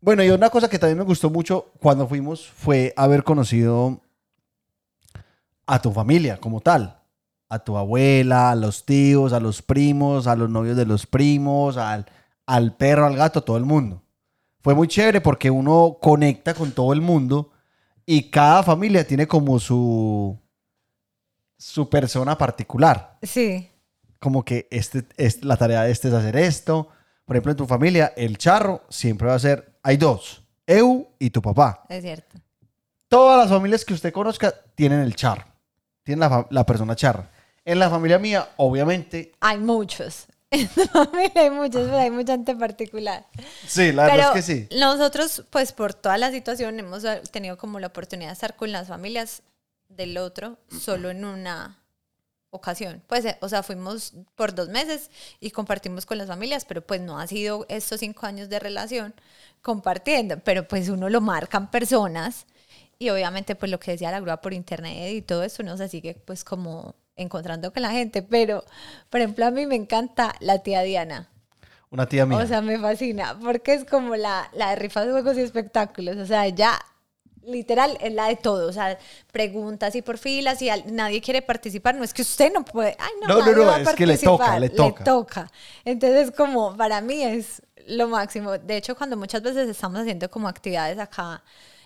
Bueno, 0.00 0.24
y 0.24 0.30
una 0.30 0.48
cosa 0.48 0.70
que 0.70 0.78
también 0.78 0.96
me 0.96 1.04
gustó 1.04 1.28
mucho 1.28 1.70
cuando 1.80 2.08
fuimos 2.08 2.48
fue 2.48 2.94
haber 2.96 3.24
conocido 3.24 4.00
a 5.66 5.82
tu 5.82 5.92
familia 5.92 6.38
como 6.38 6.62
tal. 6.62 6.97
A 7.48 7.58
tu 7.60 7.76
abuela, 7.76 8.50
a 8.50 8.54
los 8.54 8.84
tíos, 8.84 9.32
a 9.32 9.40
los 9.40 9.62
primos, 9.62 10.26
a 10.26 10.36
los 10.36 10.50
novios 10.50 10.76
de 10.76 10.84
los 10.86 11.06
primos, 11.06 11.76
al, 11.76 12.06
al 12.46 12.76
perro, 12.76 13.06
al 13.06 13.16
gato, 13.16 13.42
todo 13.42 13.56
el 13.56 13.64
mundo. 13.64 14.02
Fue 14.60 14.74
muy 14.74 14.88
chévere 14.88 15.20
porque 15.20 15.50
uno 15.50 15.98
conecta 16.00 16.52
con 16.52 16.72
todo 16.72 16.92
el 16.92 17.00
mundo 17.00 17.52
Y 18.04 18.30
cada 18.30 18.62
familia 18.62 19.06
tiene 19.06 19.26
como 19.26 19.58
su, 19.58 20.38
su 21.58 21.88
persona 21.90 22.38
particular. 22.38 23.18
Sí. 23.22 23.70
Como 24.18 24.44
que 24.44 24.66
este, 24.70 25.04
es, 25.16 25.44
la 25.44 25.56
tarea 25.56 25.82
de 25.82 25.90
este 25.90 26.08
es 26.08 26.14
hacer 26.14 26.36
esto. 26.36 26.88
Por 27.26 27.36
ejemplo, 27.36 27.52
en 27.52 27.58
tu 27.58 27.66
familia, 27.66 28.14
el 28.16 28.38
charro 28.38 28.82
siempre 28.88 29.28
va 29.28 29.34
a 29.34 29.38
ser, 29.38 29.78
hay 29.82 29.98
dos, 29.98 30.42
Eu 30.66 31.08
y 31.18 31.28
tu 31.30 31.42
papá. 31.42 31.84
Es 31.88 32.02
cierto. 32.02 32.38
Todas 33.08 33.38
las 33.38 33.50
familias 33.50 33.84
que 33.84 33.94
usted 33.94 34.12
conozca 34.12 34.54
tienen 34.74 35.00
el 35.00 35.14
charro. 35.14 35.44
Tienen 36.02 36.20
la, 36.20 36.46
la 36.50 36.64
persona 36.64 36.96
charra. 36.96 37.30
En 37.68 37.78
la 37.78 37.90
familia 37.90 38.18
mía, 38.18 38.48
obviamente, 38.56 39.32
Hay 39.40 39.58
muchos. 39.58 40.26
En 40.50 40.70
la 40.76 40.86
familia 40.86 41.32
hay 41.42 41.50
muchos, 41.50 41.82
pero 41.84 41.98
hay 41.98 42.10
mucha 42.10 42.32
gente 42.32 42.56
particular. 42.56 43.26
sí, 43.66 43.92
la 43.92 44.06
Pero 44.06 44.16
verdad 44.16 44.36
es 44.38 44.46
que 44.46 44.66
sí. 44.68 44.76
nosotros, 44.78 45.44
pues 45.50 45.72
por 45.74 45.92
toda 45.92 46.16
la 46.16 46.30
situación, 46.30 46.80
hemos 46.80 47.04
eh, 47.04 47.20
tenido 47.30 47.58
como 47.58 47.78
la 47.78 47.88
oportunidad 47.88 48.30
de 48.30 48.32
estar 48.32 48.56
con 48.56 48.72
las 48.72 48.88
familias 48.88 49.42
del 49.90 50.16
otro 50.16 50.56
solo 50.80 51.10
en 51.10 51.26
una 51.26 51.76
ocasión. 52.50 53.02
Pues, 53.06 53.26
eh, 53.26 53.36
o 53.42 53.48
sea, 53.50 53.62
fuimos 53.62 54.14
por 54.34 54.54
dos 54.54 54.70
meses 54.70 55.10
y 55.38 55.50
compartimos 55.50 56.06
con 56.06 56.16
las 56.16 56.28
familias, 56.28 56.64
pero 56.64 56.80
pues 56.80 57.02
no 57.02 57.18
ha 57.20 57.26
sido 57.26 57.66
estos 57.68 58.00
cinco 58.00 58.24
años 58.24 58.48
de 58.48 58.58
relación 58.58 59.14
compartiendo, 59.60 60.38
pero 60.38 60.66
pues 60.66 60.88
uno 60.88 61.10
lo 61.10 61.20
marcan 61.20 61.70
personas 61.70 62.46
y 62.98 63.10
obviamente 63.10 63.54
pues 63.54 63.70
lo 63.70 63.78
que 63.78 63.90
decía 63.92 64.10
la 64.10 64.20
grúa 64.20 64.40
por 64.40 64.54
internet 64.54 65.12
y 65.12 65.20
todo 65.22 65.42
eso 65.42 65.62
uno 65.62 65.76
se 65.76 65.88
sigue 65.88 66.14
pues 66.14 66.42
como 66.42 66.94
encontrando 67.18 67.72
con 67.72 67.82
la 67.82 67.90
gente, 67.90 68.22
pero 68.22 68.64
por 69.10 69.20
ejemplo 69.20 69.46
a 69.46 69.50
mí 69.50 69.66
me 69.66 69.74
encanta 69.76 70.34
la 70.40 70.60
tía 70.60 70.82
Diana. 70.82 71.28
Una 71.90 72.06
tía 72.06 72.26
mía. 72.26 72.38
O 72.38 72.46
sea, 72.46 72.60
me 72.60 72.78
fascina, 72.78 73.38
porque 73.42 73.74
es 73.74 73.84
como 73.84 74.16
la, 74.16 74.48
la 74.52 74.70
de 74.70 74.76
rifas, 74.76 75.08
juegos 75.10 75.36
y 75.38 75.40
espectáculos. 75.42 76.16
O 76.18 76.26
sea, 76.26 76.46
ella 76.46 76.78
literal 77.44 77.96
es 78.02 78.12
la 78.12 78.28
de 78.28 78.36
todo. 78.36 78.68
O 78.68 78.72
sea, 78.72 78.98
preguntas 79.32 79.94
y 79.94 80.02
por 80.02 80.18
filas 80.18 80.60
y 80.60 80.68
al- 80.68 80.94
nadie 80.94 81.20
quiere 81.22 81.40
participar. 81.42 81.94
No 81.94 82.04
es 82.04 82.12
que 82.12 82.22
usted 82.22 82.52
no 82.52 82.64
puede. 82.64 82.94
Ay, 82.98 83.12
no, 83.22 83.28
No, 83.28 83.46
no, 83.46 83.52
no, 83.64 83.70
a 83.70 83.80
es 83.80 83.88
que 83.94 84.06
le 84.06 84.18
toca, 84.18 84.58
le 84.60 84.68
toca. 84.70 85.04
toca. 85.04 85.50
Entonces, 85.84 86.30
como 86.30 86.76
para 86.76 87.00
mí 87.00 87.22
es 87.22 87.62
lo 87.86 88.06
máximo. 88.08 88.58
De 88.58 88.76
hecho, 88.76 88.94
cuando 88.96 89.16
muchas 89.16 89.40
veces 89.42 89.68
estamos 89.68 89.98
haciendo 90.00 90.30
como 90.30 90.46
actividades 90.48 90.98
acá 90.98 91.42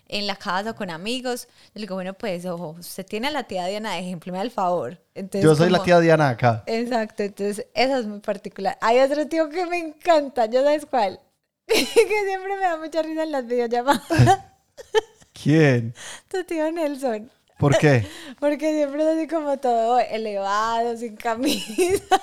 en 0.08 0.26
la 0.26 0.36
casa 0.36 0.74
con 0.74 0.90
amigos, 0.90 1.48
yo 1.66 1.70
le 1.74 1.80
digo, 1.82 1.94
bueno, 1.94 2.14
pues, 2.14 2.44
ojo, 2.46 2.76
usted 2.78 3.06
tiene 3.06 3.28
a 3.28 3.30
la 3.30 3.44
tía 3.44 3.66
Diana 3.66 3.92
de 3.92 4.00
ejemplo, 4.00 4.32
me 4.32 4.38
da 4.38 4.44
el 4.44 4.50
favor. 4.50 5.00
Entonces, 5.14 5.42
Yo 5.42 5.54
soy 5.54 5.70
la 5.70 5.82
tía 5.82 6.00
Diana 6.00 6.30
acá. 6.30 6.64
Exacto, 6.66 7.22
entonces 7.22 7.66
eso 7.74 7.96
es 7.98 8.06
muy 8.06 8.20
particular. 8.20 8.76
Hay 8.80 8.98
otro 9.00 9.26
tío 9.26 9.48
que 9.48 9.66
me 9.66 9.78
encanta, 9.78 10.46
¿ya 10.46 10.62
sabes 10.62 10.86
cuál? 10.86 11.20
que 11.66 11.84
siempre 11.84 12.56
me 12.56 12.62
da 12.62 12.76
mucha 12.76 13.02
risa 13.02 13.22
en 13.22 13.32
las 13.32 13.46
videollamadas. 13.46 14.02
¿Quién? 15.42 15.94
tu 16.28 16.44
tío 16.44 16.70
Nelson. 16.70 17.30
¿Por 17.62 17.78
qué? 17.78 18.04
Porque 18.40 18.74
siempre 18.74 19.02
es 19.02 19.16
así 19.16 19.28
como 19.28 19.56
todo 19.56 20.00
elevado, 20.00 20.96
sin 20.96 21.14
camisa. 21.14 22.20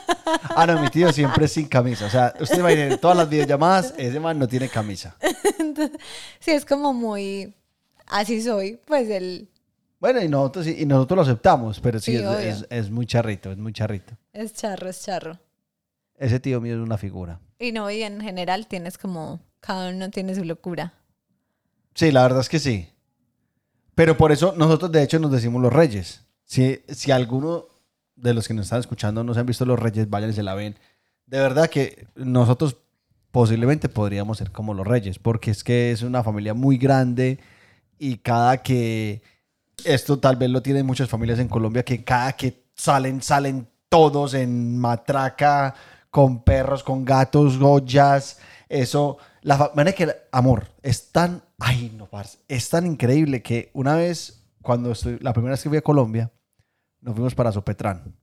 Ah, 0.53 0.67
no, 0.67 0.81
mi 0.81 0.89
tío 0.89 1.13
siempre 1.13 1.45
es 1.45 1.53
sin 1.53 1.67
camisa. 1.67 2.05
O 2.05 2.09
sea, 2.09 2.33
usted 2.41 2.61
va 2.61 2.67
a 2.67 2.71
ir 2.73 2.79
en 2.79 2.97
todas 2.99 3.15
las 3.15 3.29
videollamadas, 3.29 3.93
ese 3.97 4.19
man 4.19 4.37
no 4.37 4.49
tiene 4.49 4.67
camisa. 4.67 5.15
sí, 6.39 6.51
es 6.51 6.65
como 6.65 6.93
muy... 6.93 7.55
Así 8.09 8.41
soy, 8.41 8.79
pues 8.85 9.09
el... 9.09 9.49
Bueno, 9.99 10.21
y 10.21 10.27
nosotros, 10.29 10.65
y 10.67 10.85
nosotros 10.85 11.15
lo 11.17 11.21
aceptamos, 11.23 11.79
pero 11.79 11.99
sí, 11.99 12.17
Sí, 12.17 12.23
es, 12.23 12.61
es- 12.61 12.67
es 12.69 12.89
muy 12.89 13.05
charrito, 13.05 13.51
es 13.51 13.57
muy 13.57 13.73
charrito. 13.73 14.15
Es 14.33 14.53
charro, 14.53 14.89
es 14.89 15.01
charro. 15.03 15.39
Ese 16.17 16.39
tío 16.39 16.59
mío 16.61 16.75
es 16.75 16.81
una 16.81 16.97
figura. 16.97 17.39
Y 17.59 17.71
no, 17.71 17.89
y 17.91 18.03
en 18.03 18.19
general 18.21 18.67
tienes 18.67 18.97
como... 18.97 19.39
Cada 19.61 19.89
uno 19.91 20.09
tiene 20.09 20.33
su 20.35 20.45
locura. 20.45 20.93
Sí, 21.95 22.11
la 22.13 22.23
verdad 22.23 22.39
es 22.39 22.47
que 22.49 22.59
sí. 22.59 22.87
Pero 23.93 24.15
por 24.15 24.31
eso 24.31 24.53
nosotros 24.55 24.89
de 24.91 25.03
hecho 25.03 25.19
nos 25.19 25.31
decimos 25.33 25.61
los 25.61 25.73
reyes. 25.73 26.23
Si, 26.45 26.79
si 26.87 27.11
alguno 27.11 27.65
de 28.15 28.33
los 28.33 28.47
que 28.47 28.53
nos 28.53 28.67
están 28.67 28.79
escuchando 28.79 29.21
no 29.25 29.33
se 29.33 29.41
han 29.41 29.45
visto 29.45 29.65
los 29.65 29.77
reyes, 29.77 30.09
vayan 30.09 30.29
y 30.29 30.33
se 30.33 30.43
la 30.43 30.55
ven. 30.55 30.77
De 31.25 31.39
verdad 31.39 31.69
que 31.69 32.07
nosotros 32.15 32.77
posiblemente 33.31 33.89
podríamos 33.89 34.37
ser 34.37 34.51
como 34.51 34.73
los 34.73 34.87
reyes, 34.87 35.19
porque 35.19 35.51
es 35.51 35.63
que 35.65 35.91
es 35.91 36.01
una 36.03 36.23
familia 36.23 36.53
muy 36.53 36.77
grande 36.77 37.39
y 37.99 38.17
cada 38.17 38.63
que... 38.63 39.21
Esto 39.85 40.19
tal 40.19 40.35
vez 40.35 40.49
lo 40.49 40.61
tienen 40.61 40.85
muchas 40.85 41.07
familias 41.07 41.39
en 41.39 41.47
Colombia, 41.47 41.83
que 41.83 42.03
cada 42.03 42.33
que 42.33 42.65
salen, 42.75 43.21
salen 43.21 43.67
todos 43.87 44.33
en 44.33 44.77
matraca, 44.77 45.73
con 46.09 46.43
perros, 46.43 46.83
con 46.83 47.05
gatos, 47.05 47.57
goyas, 47.59 48.39
eso... 48.67 49.17
La 49.41 49.71
manera 49.73 49.95
que, 49.95 50.03
el 50.03 50.15
amor, 50.31 50.67
es 50.81 51.11
tan... 51.11 51.41
Ay, 51.59 51.93
no, 51.95 52.07
parce, 52.07 52.39
es 52.47 52.69
tan 52.69 52.85
increíble 52.85 53.41
que 53.41 53.69
una 53.73 53.95
vez, 53.95 54.43
cuando 54.61 54.91
estoy, 54.91 55.17
la 55.21 55.31
primera 55.31 55.51
vez 55.51 55.63
que 55.63 55.69
fui 55.69 55.77
a 55.77 55.81
Colombia, 55.81 56.29
nos 56.99 57.15
fuimos 57.15 57.35
para 57.35 57.51
Sopetrán, 57.51 58.15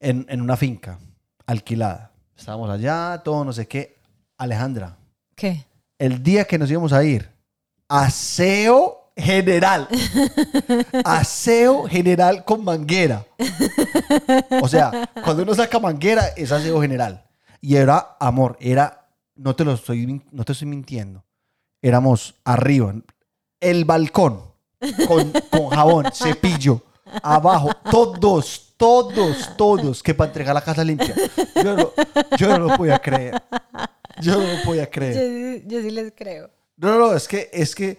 en, 0.00 0.26
en 0.28 0.40
una 0.40 0.56
finca 0.56 0.98
alquilada. 1.46 2.10
Estábamos 2.36 2.68
allá, 2.70 3.22
todo 3.24 3.44
no 3.44 3.52
sé 3.52 3.68
qué. 3.68 3.98
Alejandra, 4.36 4.98
¿Qué? 5.36 5.66
el 5.98 6.20
día 6.22 6.44
que 6.44 6.58
nos 6.58 6.68
íbamos 6.68 6.92
a 6.92 7.04
ir, 7.04 7.30
aseo 7.92 9.10
general. 9.16 9.88
Aseo 11.04 11.84
general 11.84 12.44
con 12.44 12.64
manguera. 12.64 13.26
O 14.62 14.68
sea, 14.68 15.10
cuando 15.22 15.42
uno 15.42 15.54
saca 15.54 15.78
manguera 15.78 16.28
es 16.36 16.50
aseo 16.50 16.80
general. 16.80 17.22
Y 17.60 17.76
era 17.76 18.16
amor, 18.18 18.56
era, 18.60 19.06
no 19.36 19.54
te 19.54 19.64
lo 19.64 19.74
estoy, 19.74 20.22
no 20.32 20.44
te 20.44 20.52
estoy 20.52 20.66
mintiendo. 20.66 21.24
Éramos 21.82 22.34
arriba, 22.44 22.94
el 23.60 23.84
balcón, 23.84 24.40
con, 25.06 25.30
con 25.50 25.68
jabón, 25.68 26.06
cepillo, 26.12 26.80
abajo, 27.22 27.70
todos, 27.90 28.74
todos, 28.76 29.50
todos, 29.56 30.02
que 30.02 30.14
para 30.14 30.28
entregar 30.28 30.54
la 30.54 30.60
casa 30.62 30.82
limpia. 30.82 31.14
Yo 31.62 31.76
no, 31.76 31.90
yo 32.38 32.48
no 32.48 32.58
lo 32.66 32.76
podía 32.76 32.98
creer. 32.98 33.40
Yo 34.20 34.38
no 34.40 34.46
lo 34.56 34.62
podía 34.64 34.84
Yo, 34.84 34.90
creer. 34.90 35.14
sí- 35.14 35.64
yo 35.66 35.80
sí 35.82 35.90
les 35.90 36.12
creo. 36.16 36.50
No, 36.82 36.90
no, 36.90 36.98
no, 36.98 37.12
es 37.14 37.26
que, 37.28 37.48
es 37.52 37.74
que, 37.74 37.96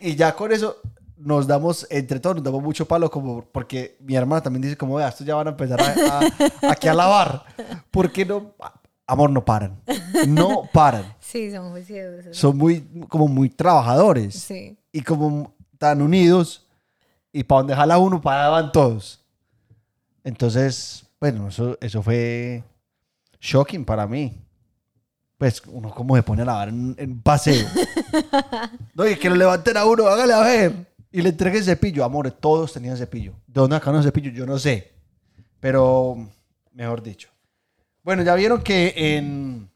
y 0.00 0.16
ya 0.16 0.34
con 0.34 0.50
eso 0.50 0.78
nos 1.18 1.46
damos, 1.46 1.86
entre 1.90 2.18
todos 2.18 2.34
nos 2.36 2.44
damos 2.44 2.62
mucho 2.62 2.88
palo, 2.88 3.08
como, 3.10 3.44
porque 3.44 3.96
mi 4.00 4.16
hermana 4.16 4.42
también 4.42 4.62
dice, 4.62 4.76
como, 4.76 4.96
vea, 4.96 5.08
estos 5.08 5.24
ya 5.24 5.36
van 5.36 5.46
a 5.46 5.50
empezar 5.50 5.80
a, 5.80 6.20
a- 6.20 6.70
aquí 6.72 6.88
a 6.88 6.94
lavar, 6.94 7.44
porque 7.92 8.24
no, 8.24 8.54
amor, 9.06 9.30
no 9.30 9.44
paran, 9.44 9.80
no 10.26 10.68
paran, 10.72 11.14
Sí, 11.20 11.52
son 11.52 11.70
juiciosos. 11.70 12.36
son 12.36 12.56
muy, 12.58 12.80
como 13.08 13.28
muy 13.28 13.48
trabajadores, 13.50 14.34
Sí. 14.34 14.76
y 14.90 15.02
como 15.02 15.54
tan 15.78 16.02
unidos, 16.02 16.66
y 17.32 17.44
para 17.44 17.60
donde 17.60 17.76
jala 17.76 17.98
uno, 17.98 18.20
para 18.20 18.48
van 18.48 18.72
todos. 18.72 19.22
Entonces, 20.24 21.04
bueno, 21.20 21.48
eso, 21.48 21.76
eso 21.80 22.02
fue 22.02 22.62
shocking 23.40 23.84
para 23.84 24.06
mí. 24.06 24.40
Pues 25.42 25.60
uno 25.66 25.92
como 25.92 26.14
se 26.14 26.22
pone 26.22 26.42
a 26.42 26.44
lavar 26.44 26.68
en, 26.68 26.94
en 26.96 27.20
paseo. 27.20 27.66
no, 28.94 29.08
y 29.08 29.16
que 29.16 29.28
lo 29.28 29.34
levanten 29.34 29.76
a 29.76 29.84
uno, 29.84 30.06
hágale 30.06 30.32
a 30.34 30.40
ver. 30.40 30.86
Y 31.10 31.20
le 31.20 31.30
entreguen 31.30 31.64
cepillo. 31.64 32.04
Amor, 32.04 32.30
todos 32.30 32.72
tenían 32.72 32.96
cepillo. 32.96 33.32
¿De 33.48 33.54
dónde 33.60 33.74
sacaron 33.74 33.98
el 33.98 34.04
cepillo? 34.04 34.30
Yo 34.30 34.46
no 34.46 34.56
sé. 34.60 34.92
Pero, 35.58 36.28
mejor 36.70 37.02
dicho. 37.02 37.28
Bueno, 38.04 38.22
ya 38.22 38.36
vieron 38.36 38.62
que 38.62 38.94
en... 38.94 39.68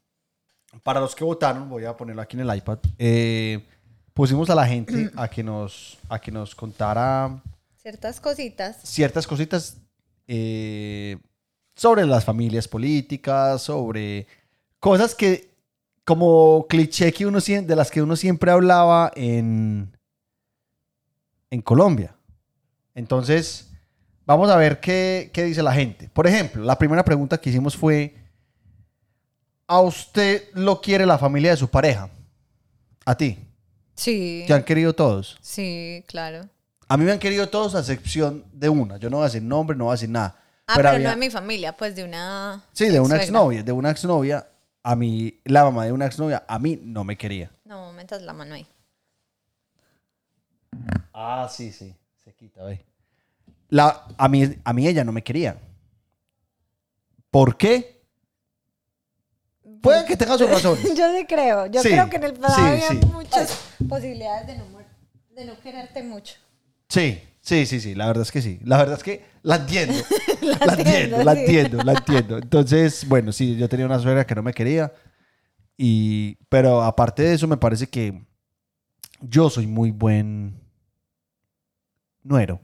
Para 0.84 1.00
los 1.00 1.16
que 1.16 1.24
votaron, 1.24 1.68
voy 1.68 1.84
a 1.84 1.96
ponerlo 1.96 2.22
aquí 2.22 2.36
en 2.36 2.48
el 2.48 2.56
iPad. 2.56 2.78
eh, 2.96 3.66
pusimos 4.14 4.48
a 4.48 4.54
la 4.54 4.68
gente 4.68 5.10
a 5.16 5.26
que 5.26 5.42
nos, 5.42 5.98
a 6.08 6.20
que 6.20 6.30
nos 6.30 6.54
contara 6.54 7.42
Ciertas 7.82 8.20
cositas. 8.20 8.76
ciertas 8.84 9.26
cositas 9.26 9.78
eh, 10.28 11.18
sobre 11.74 12.06
las 12.06 12.24
familias 12.24 12.68
políticas, 12.68 13.62
sobre 13.62 14.28
cosas 14.78 15.12
que, 15.12 15.55
como 16.06 16.66
cliché 16.68 17.12
que 17.12 17.26
uno 17.26 17.40
de 17.40 17.76
las 17.76 17.90
que 17.90 18.00
uno 18.00 18.14
siempre 18.14 18.52
hablaba 18.52 19.10
en, 19.16 19.98
en 21.50 21.60
Colombia. 21.60 22.14
Entonces, 22.94 23.70
vamos 24.24 24.48
a 24.48 24.56
ver 24.56 24.78
qué, 24.78 25.30
qué 25.34 25.42
dice 25.42 25.64
la 25.64 25.72
gente. 25.72 26.08
Por 26.08 26.28
ejemplo, 26.28 26.62
la 26.62 26.78
primera 26.78 27.04
pregunta 27.04 27.38
que 27.38 27.50
hicimos 27.50 27.76
fue, 27.76 28.14
¿a 29.66 29.80
usted 29.80 30.44
lo 30.54 30.80
quiere 30.80 31.04
la 31.04 31.18
familia 31.18 31.50
de 31.50 31.56
su 31.56 31.68
pareja? 31.68 32.08
¿A 33.04 33.16
ti? 33.16 33.38
Sí. 33.96 34.44
¿Te 34.46 34.54
han 34.54 34.62
querido 34.62 34.94
todos? 34.94 35.36
Sí, 35.40 36.04
claro. 36.06 36.48
A 36.86 36.96
mí 36.96 37.04
me 37.04 37.10
han 37.10 37.18
querido 37.18 37.48
todos 37.48 37.74
a 37.74 37.80
excepción 37.80 38.44
de 38.52 38.68
una. 38.68 38.96
Yo 38.96 39.10
no 39.10 39.16
voy 39.16 39.24
a 39.24 39.26
decir 39.26 39.42
nombre, 39.42 39.76
no 39.76 39.84
voy 39.86 39.90
a 39.92 39.94
decir 39.96 40.08
nada. 40.10 40.40
Ah, 40.68 40.74
pero, 40.76 40.90
había- 40.90 41.08
no 41.08 41.10
de 41.10 41.16
mi 41.16 41.30
familia, 41.30 41.76
pues 41.76 41.96
de 41.96 42.04
una. 42.04 42.62
Sí, 42.72 42.86
de 42.90 43.00
una 43.00 43.16
exnovia. 43.16 43.64
De 43.64 43.72
una 43.72 43.90
exnovia. 43.90 44.46
A 44.88 44.94
mí, 44.94 45.40
la 45.44 45.64
mamá 45.64 45.84
de 45.84 45.90
una 45.90 46.06
exnovia, 46.06 46.44
a 46.46 46.60
mí 46.60 46.78
no 46.80 47.02
me 47.02 47.18
quería. 47.18 47.50
No, 47.64 47.92
metas 47.92 48.22
la 48.22 48.32
mano 48.32 48.54
ahí. 48.54 48.64
Ah, 51.12 51.48
sí, 51.50 51.72
sí. 51.72 51.92
Se 52.24 52.32
quita, 52.32 52.62
ve. 52.62 52.84
La, 53.68 54.06
a, 54.16 54.28
mí, 54.28 54.44
a 54.62 54.72
mí 54.72 54.86
ella 54.86 55.02
no 55.02 55.10
me 55.10 55.24
quería. 55.24 55.58
¿Por 57.32 57.56
qué? 57.56 58.00
Puede 59.82 60.04
que 60.04 60.16
tenga 60.16 60.38
su 60.38 60.46
razón. 60.54 60.78
Yo 60.94 61.12
sí 61.16 61.26
creo. 61.26 61.66
Yo 61.66 61.82
Sí, 61.82 61.88
creo 61.88 62.08
que 62.08 62.16
en 62.18 62.24
el 62.24 62.34
pasado 62.34 62.54
sí, 62.54 62.84
había 62.84 62.88
sí. 63.00 63.06
muchas 63.12 63.58
posibilidades 63.88 64.46
de 64.46 64.56
no, 64.56 64.66
mo- 64.66 64.78
de 65.34 65.44
no 65.46 65.58
quererte 65.58 66.04
mucho. 66.04 66.36
Sí, 66.88 67.20
sí, 67.40 67.66
sí, 67.66 67.80
sí, 67.80 67.94
la 67.94 68.06
verdad 68.06 68.22
es 68.22 68.32
que 68.32 68.42
sí. 68.42 68.60
La 68.64 68.78
verdad 68.78 68.96
es 68.96 69.02
que 69.02 69.24
la 69.42 69.56
entiendo. 69.56 69.94
la, 70.42 70.74
entiendo, 70.74 70.76
entiendo, 70.76 71.24
la 71.24 71.34
sí. 71.34 71.40
entiendo, 71.40 71.82
la 71.82 71.92
entiendo. 71.92 72.38
Entonces, 72.38 73.08
bueno, 73.08 73.32
sí, 73.32 73.56
yo 73.56 73.68
tenía 73.68 73.86
una 73.86 73.98
suegra 73.98 74.26
que 74.26 74.34
no 74.34 74.42
me 74.42 74.52
quería. 74.52 74.92
Y, 75.76 76.36
pero 76.48 76.82
aparte 76.82 77.22
de 77.22 77.34
eso, 77.34 77.46
me 77.46 77.56
parece 77.56 77.86
que 77.88 78.24
yo 79.20 79.50
soy 79.50 79.66
muy 79.66 79.90
buen 79.90 80.60
nuero, 82.22 82.60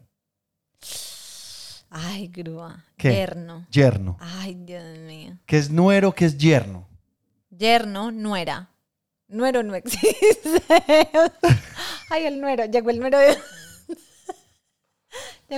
Ay, 1.94 2.28
grúa. 2.28 2.82
¿Qué? 2.96 3.12
Yerno. 3.12 3.66
yerno. 3.70 4.16
Ay, 4.18 4.54
Dios 4.54 4.98
mío. 5.00 5.36
¿Qué 5.44 5.58
es 5.58 5.70
nuero? 5.70 6.14
¿Qué 6.14 6.24
es 6.24 6.38
yerno? 6.38 6.88
Yerno, 7.50 8.10
nuera. 8.10 8.70
Nuero 9.28 9.62
no 9.62 9.74
existe. 9.74 10.62
Ay, 12.08 12.24
el 12.24 12.40
nuero. 12.40 12.64
Llegó 12.64 12.88
el 12.88 12.98
nuero 12.98 13.18
de... 13.18 13.36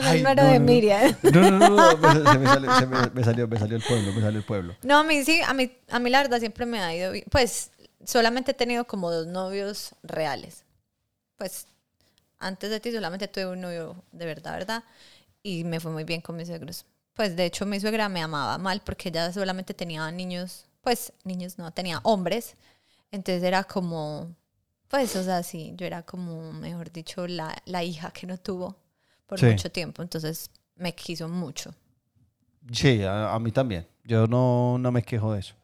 Ay, 0.03 0.23
no, 0.23 0.35
de 0.35 0.37
no, 0.37 0.53
no. 0.53 0.61
Miriam. 0.61 1.17
No, 1.23 1.41
no, 1.51 1.59
no, 1.59 1.69
no, 1.69 1.99
me, 1.99 2.13
se 2.33 2.39
me 2.39 2.47
salió, 2.47 2.75
se 2.79 2.87
me- 2.87 3.11
me 3.11 3.25
salió, 3.25 3.49
me 3.49 3.59
salió 3.59 3.77
el 3.77 3.83
pueblo, 3.83 4.13
me 4.13 4.21
salió 4.21 4.39
el 4.39 4.45
pueblo. 4.45 4.75
No, 4.83 4.99
a 4.99 5.05
mí 5.05 5.25
sí, 5.25 5.41
a 5.47 5.55
mí, 5.55 5.71
a 5.91 5.99
mí 5.99 6.11
la 6.11 6.23
verdad 6.23 6.39
siempre 6.41 6.67
me 6.67 6.81
ha 6.81 6.95
ido 6.95 7.13
bien. 7.13 7.25
Pues 7.31 7.71
solamente 8.05 8.51
he 8.53 8.55
tenido 8.55 8.87
como 8.87 9.11
dos 9.11 9.27
novios 9.27 9.95
reales. 10.03 10.65
Pues 11.37 11.67
antes 12.39 12.71
de 12.71 12.81
ti 12.81 12.93
solamente 12.93 13.29
tuve 13.29 13.47
un 13.47 13.61
novio 13.61 14.03
de 14.13 14.27
verdad, 14.27 14.53
¿verdad? 14.55 14.85
Y 15.43 15.65
me 15.65 15.81
fue 15.81 15.91
muy 15.91 16.05
bien 16.05 16.21
con 16.21 16.37
mis 16.37 16.49
suegros. 16.49 16.85
Pues 17.15 17.37
de 17.37 17.45
hecho 17.45 17.65
mi 17.67 17.79
suegra 17.81 18.09
me 18.09 18.21
amaba 18.23 18.59
mal 18.59 18.81
porque 18.85 19.09
ella 19.11 19.33
solamente 19.33 19.73
tenía 19.75 20.11
niños, 20.11 20.67
pues 20.83 21.13
niños 21.25 21.59
no, 21.59 21.71
tenía 21.73 22.01
hombres. 22.03 22.57
Entonces 23.13 23.43
era 23.45 23.63
como, 23.65 24.35
pues 24.89 25.15
o 25.17 25.23
sea, 25.23 25.43
sí, 25.43 25.73
yo 25.77 25.87
era 25.87 26.03
como, 26.03 26.53
mejor 26.53 26.91
dicho, 26.91 27.27
la, 27.29 27.57
la 27.67 27.85
hija 27.85 28.11
que 28.11 28.27
no 28.27 28.37
tuvo 28.39 28.77
por 29.27 29.39
Sí. 29.41 29.47
mucho 29.47 29.71
tiempo. 29.71 30.03
Entonces 30.03 30.51
me 30.77 30.95
quiso 30.95 31.29
mucho. 31.29 31.75
Sí, 32.73 33.03
a, 33.03 33.35
a 33.35 33.39
mí 33.39 33.51
también. 33.53 33.87
Yo 34.05 34.27
no, 34.27 34.79
no 34.79 34.91
me 34.93 35.03
quejo 35.03 35.33
de 35.33 35.41
eso. 35.41 35.55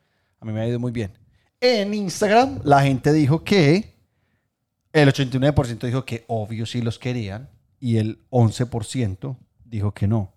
A 0.40 0.44
mí 0.44 0.52
me 0.52 0.60
ha 0.60 0.66
ido 0.68 0.78
muy 0.78 0.92
bien. 0.92 1.12
En 1.60 1.92
Instagram, 1.92 2.60
la 2.64 2.82
gente 2.82 3.12
dijo 3.12 3.44
que 3.44 3.94
el 4.92 5.08
89% 5.12 5.86
dijo 5.86 6.04
que 6.04 6.24
obvio 6.28 6.64
sí 6.66 6.80
los 6.80 6.98
querían 6.98 7.48
y 7.78 7.98
el 7.98 8.18
11% 8.30 9.36
dijo 9.64 9.92
que 9.92 10.06
no. 10.08 10.32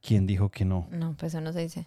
¿Quién 0.00 0.26
dijo 0.26 0.50
que 0.50 0.64
no? 0.64 0.86
No, 0.90 1.14
pues 1.16 1.32
eso 1.32 1.40
no 1.40 1.52
se 1.52 1.60
dice. 1.60 1.86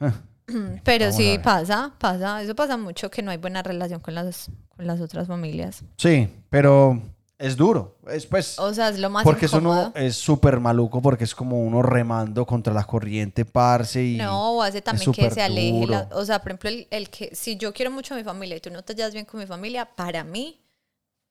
Ah, 0.00 0.12
Pero 0.84 1.06
Vamos 1.06 1.16
sí 1.16 1.38
pasa, 1.42 1.92
pasa, 1.98 2.42
eso 2.42 2.54
pasa 2.54 2.76
mucho 2.76 3.10
que 3.10 3.22
no 3.22 3.30
hay 3.30 3.36
buena 3.38 3.62
relación 3.62 4.00
con 4.00 4.14
las, 4.14 4.50
con 4.76 4.86
las 4.86 5.00
otras 5.00 5.26
familias. 5.26 5.82
Sí, 5.96 6.28
pero 6.50 7.02
es 7.38 7.56
duro. 7.56 7.96
Es 8.08 8.26
pues... 8.26 8.58
O 8.58 8.74
sea, 8.74 8.88
es 8.88 8.98
lo 8.98 9.10
más 9.10 9.22
Porque 9.24 9.46
eso 9.46 9.58
incómodo. 9.58 9.92
no 9.94 10.00
es 10.00 10.16
súper 10.16 10.58
maluco 10.60 11.00
porque 11.00 11.24
es 11.24 11.34
como 11.34 11.60
uno 11.62 11.82
remando 11.82 12.44
contra 12.44 12.74
la 12.74 12.84
corriente, 12.84 13.44
parce. 13.44 14.02
Y 14.04 14.16
No, 14.16 14.54
o 14.56 14.62
hace 14.62 14.82
también 14.82 15.12
que 15.12 15.30
se 15.30 15.40
aleje. 15.42 15.86
la- 15.86 16.08
o 16.12 16.24
sea, 16.24 16.40
por 16.40 16.50
ejemplo, 16.52 16.70
el, 16.70 16.88
el 16.90 17.10
que 17.10 17.34
si 17.34 17.56
yo 17.56 17.72
quiero 17.72 17.90
mucho 17.92 18.14
a 18.14 18.16
mi 18.16 18.24
familia 18.24 18.56
y 18.56 18.60
tú 18.60 18.70
no 18.70 18.82
te 18.82 18.94
llevas 18.94 19.12
bien 19.12 19.24
con 19.24 19.38
mi 19.40 19.46
familia, 19.46 19.84
para 19.94 20.24
mí 20.24 20.60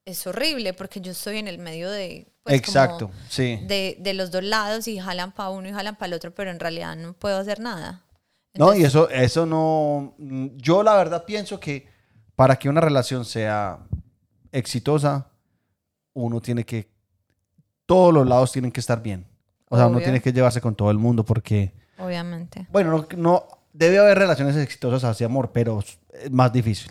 es 0.06 0.26
horrible 0.26 0.72
porque 0.72 1.00
yo 1.02 1.12
estoy 1.12 1.36
en 1.38 1.46
el 1.48 1.58
medio 1.58 1.90
de. 1.90 2.26
pues, 2.42 2.54
como 2.62 2.66
Exacto, 2.70 3.10
sí. 3.28 3.60
De, 3.66 3.96
de 4.00 4.14
los 4.14 4.30
dos 4.30 4.42
lados 4.42 4.88
y 4.88 4.98
jalan 4.98 5.32
para 5.32 5.50
uno 5.50 5.68
y 5.68 5.72
jalan 5.72 5.96
para 5.96 6.06
el 6.06 6.14
otro, 6.14 6.34
pero 6.34 6.50
en 6.50 6.58
realidad 6.58 6.96
no 6.96 7.12
puedo 7.12 7.36
hacer 7.36 7.60
nada. 7.60 8.02
No, 8.54 8.74
y 8.74 8.82
eso, 8.82 9.10
eso 9.10 9.44
no. 9.44 10.14
Yo 10.56 10.82
la 10.82 10.96
verdad 10.96 11.24
pienso 11.26 11.60
que 11.60 11.86
para 12.34 12.56
que 12.58 12.70
una 12.70 12.80
relación 12.80 13.26
sea 13.26 13.78
exitosa, 14.52 15.27
uno 16.14 16.40
tiene 16.40 16.64
que. 16.64 16.88
Todos 17.86 18.12
los 18.12 18.26
lados 18.26 18.52
tienen 18.52 18.70
que 18.72 18.80
estar 18.80 19.02
bien. 19.02 19.26
O 19.70 19.76
sea, 19.76 19.86
uno 19.86 19.98
tiene 19.98 20.20
que 20.20 20.32
llevarse 20.32 20.60
con 20.60 20.74
todo 20.74 20.90
el 20.90 20.98
mundo 20.98 21.24
porque. 21.24 21.72
Obviamente. 21.98 22.66
Bueno, 22.70 22.90
no, 22.92 23.06
no- 23.16 23.44
debe 23.72 23.98
haber 23.98 24.18
relaciones 24.18 24.56
exitosas 24.56 25.04
hacia 25.04 25.26
amor, 25.26 25.50
pero 25.52 25.78
es 25.80 26.30
más 26.30 26.52
difícil. 26.52 26.90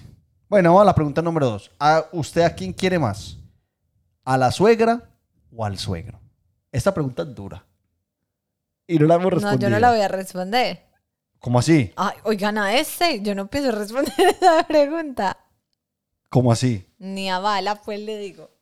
Bueno, 0.50 0.70
vamos 0.70 0.84
a 0.84 0.86
la 0.86 0.96
pregunta 0.96 1.22
número 1.22 1.48
dos. 1.48 1.72
¿A 1.80 2.06
¿Usted 2.14 2.42
a 2.42 2.54
quién 2.56 2.72
quiere 2.74 2.98
más? 3.00 3.38
¿A 4.24 4.38
la 4.38 4.52
suegra 4.52 5.10
o 5.56 5.66
al 5.66 5.78
suegro? 5.78 6.20
Esta 6.72 6.94
pregunta 6.94 7.24
es 7.24 7.34
dura. 7.36 7.66
Y 8.88 8.98
no 9.00 9.06
la 9.08 9.16
hemos 9.16 9.26
No, 9.26 9.30
respondido. 9.32 9.70
yo 9.70 9.76
no 9.76 9.80
la 9.80 9.90
voy 9.92 10.02
a 10.02 10.08
responder. 10.08 10.84
¿Cómo 11.40 11.60
así? 11.60 11.92
Ay, 11.96 12.16
oigan 12.24 12.58
a 12.58 12.74
ese, 12.76 13.22
yo 13.22 13.36
no 13.36 13.48
pienso 13.48 13.72
responder 13.72 14.14
esa 14.18 14.66
pregunta. 14.68 15.38
¿Cómo 16.30 16.52
así? 16.52 16.86
Ni 17.00 17.30
a 17.30 17.40
bala, 17.40 17.76
pues 17.82 18.00
le 18.00 18.18
digo. 18.18 18.50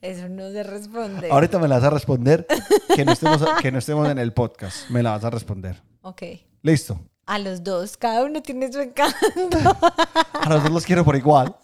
Eso 0.00 0.28
no 0.28 0.50
se 0.52 0.62
responde. 0.62 1.30
Ahorita 1.30 1.58
me 1.58 1.66
la 1.68 1.76
vas 1.76 1.84
a 1.84 1.90
responder. 1.90 2.46
Que 2.94 3.04
no, 3.04 3.12
estemos, 3.12 3.42
que 3.60 3.72
no 3.72 3.78
estemos 3.78 4.08
en 4.08 4.18
el 4.18 4.32
podcast. 4.32 4.88
Me 4.90 5.02
la 5.02 5.10
vas 5.12 5.24
a 5.24 5.30
responder. 5.30 5.82
Ok. 6.02 6.22
Listo. 6.62 6.98
A 7.26 7.38
los 7.38 7.62
dos, 7.62 7.96
cada 7.96 8.24
uno 8.24 8.40
tiene 8.42 8.72
su 8.72 8.80
encanto. 8.80 9.16
A 10.40 10.48
los 10.48 10.62
dos 10.62 10.72
los 10.72 10.84
quiero 10.86 11.04
por 11.04 11.14
igual. 11.16 11.54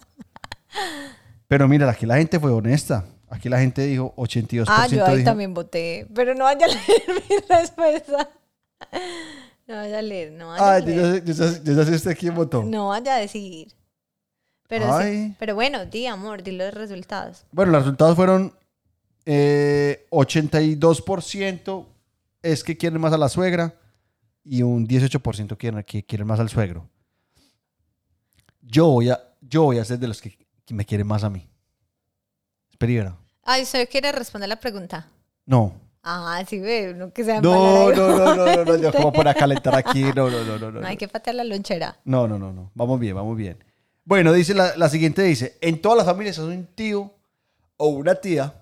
Pero 1.47 1.67
mira, 1.67 1.89
aquí 1.89 2.05
la 2.05 2.17
gente 2.17 2.39
fue 2.39 2.51
honesta. 2.51 3.05
Aquí 3.29 3.49
la 3.49 3.59
gente 3.59 3.81
dijo 3.83 4.13
82%. 4.17 4.65
Ah, 4.67 4.87
yo 4.87 5.05
ahí 5.05 5.17
dijo- 5.17 5.25
también 5.29 5.53
voté. 5.53 6.07
Pero 6.13 6.35
no 6.35 6.43
vaya 6.43 6.65
a 6.65 6.69
leer 6.69 7.23
mi 7.29 7.37
respuesta. 7.49 8.29
No 9.67 9.75
vaya 9.75 9.99
a 9.99 10.01
leer, 10.01 10.31
no 10.31 10.47
vaya 10.49 10.63
Ah, 10.63 10.75
a 10.75 10.79
yo 10.79 10.85
leer. 10.87 11.23
ya, 11.23 11.33
sé- 11.33 11.49
yo 11.49 11.51
ya- 11.57 11.63
yo 11.63 11.73
ya 11.73 11.85
sé 11.85 11.95
usted 11.95 12.17
quién 12.17 12.35
votó. 12.35 12.63
No 12.63 12.89
vaya 12.89 13.15
a 13.15 13.19
decir. 13.19 13.73
Pero, 14.67 14.99
sí- 15.01 15.35
pero 15.39 15.53
bueno, 15.55 15.85
di 15.85 16.05
amor, 16.07 16.41
di 16.43 16.51
los 16.51 16.73
resultados. 16.73 17.45
Bueno, 17.51 17.71
los 17.71 17.83
resultados 17.83 18.15
fueron 18.15 18.53
eh, 19.27 20.05
82% 20.11 21.87
es 22.43 22.63
que 22.63 22.77
quieren 22.77 23.01
más 23.01 23.11
a 23.13 23.17
la 23.17 23.27
suegra 23.29 23.73
y 24.43 24.61
un 24.61 24.87
18% 24.87 25.57
quieren, 25.57 25.81
que 25.83 26.03
quieren 26.05 26.27
más 26.27 26.39
al 26.39 26.49
suegro. 26.49 26.87
Yo 28.61 28.87
voy 28.87 29.09
a, 29.09 29.19
yo 29.41 29.63
voy 29.63 29.79
a 29.79 29.85
ser 29.85 29.97
de 29.99 30.07
los 30.07 30.21
que, 30.21 30.37
que 30.63 30.73
me 30.75 30.85
quieren 30.85 31.07
más 31.07 31.23
a 31.23 31.29
mí. 31.31 31.47
Espera. 32.69 33.17
Ay, 33.43 33.63
¿usted 33.63 33.89
quiere 33.89 34.11
responder 34.11 34.49
la 34.49 34.59
pregunta? 34.59 35.07
No. 35.45 35.73
Ah, 36.07 36.43
sí, 36.47 36.59
ve, 36.59 36.93
no 36.95 37.11
que 37.11 37.23
sea 37.23 37.41
No, 37.41 37.91
no, 37.91 38.15
no, 38.15 38.35
no, 38.35 38.45
no, 38.45 38.63
no, 38.65 38.77
yo 38.77 38.93
como 38.93 39.11
para 39.11 39.33
calentar 39.33 39.73
aquí. 39.73 40.03
No, 40.15 40.29
no, 40.29 40.43
no, 40.43 40.59
no, 40.59 40.71
no. 40.71 40.79
No 40.81 40.87
hay 40.87 40.97
que 40.97 41.07
patear 41.07 41.35
la 41.35 41.43
lonchera. 41.43 41.97
No, 42.05 42.27
no, 42.27 42.37
no, 42.37 42.53
no. 42.53 42.69
Vamos 42.75 42.99
bien, 42.99 43.15
vamos 43.15 43.35
bien. 43.35 43.57
Bueno, 44.03 44.31
dice 44.31 44.53
la, 44.53 44.77
la 44.77 44.87
siguiente, 44.87 45.23
dice, 45.23 45.57
en 45.61 45.81
todas 45.81 45.97
las 45.97 46.05
familias 46.05 46.37
hay 46.37 46.45
un 46.45 46.67
tío 46.67 47.11
o 47.77 47.87
una 47.87 48.13
tía 48.13 48.53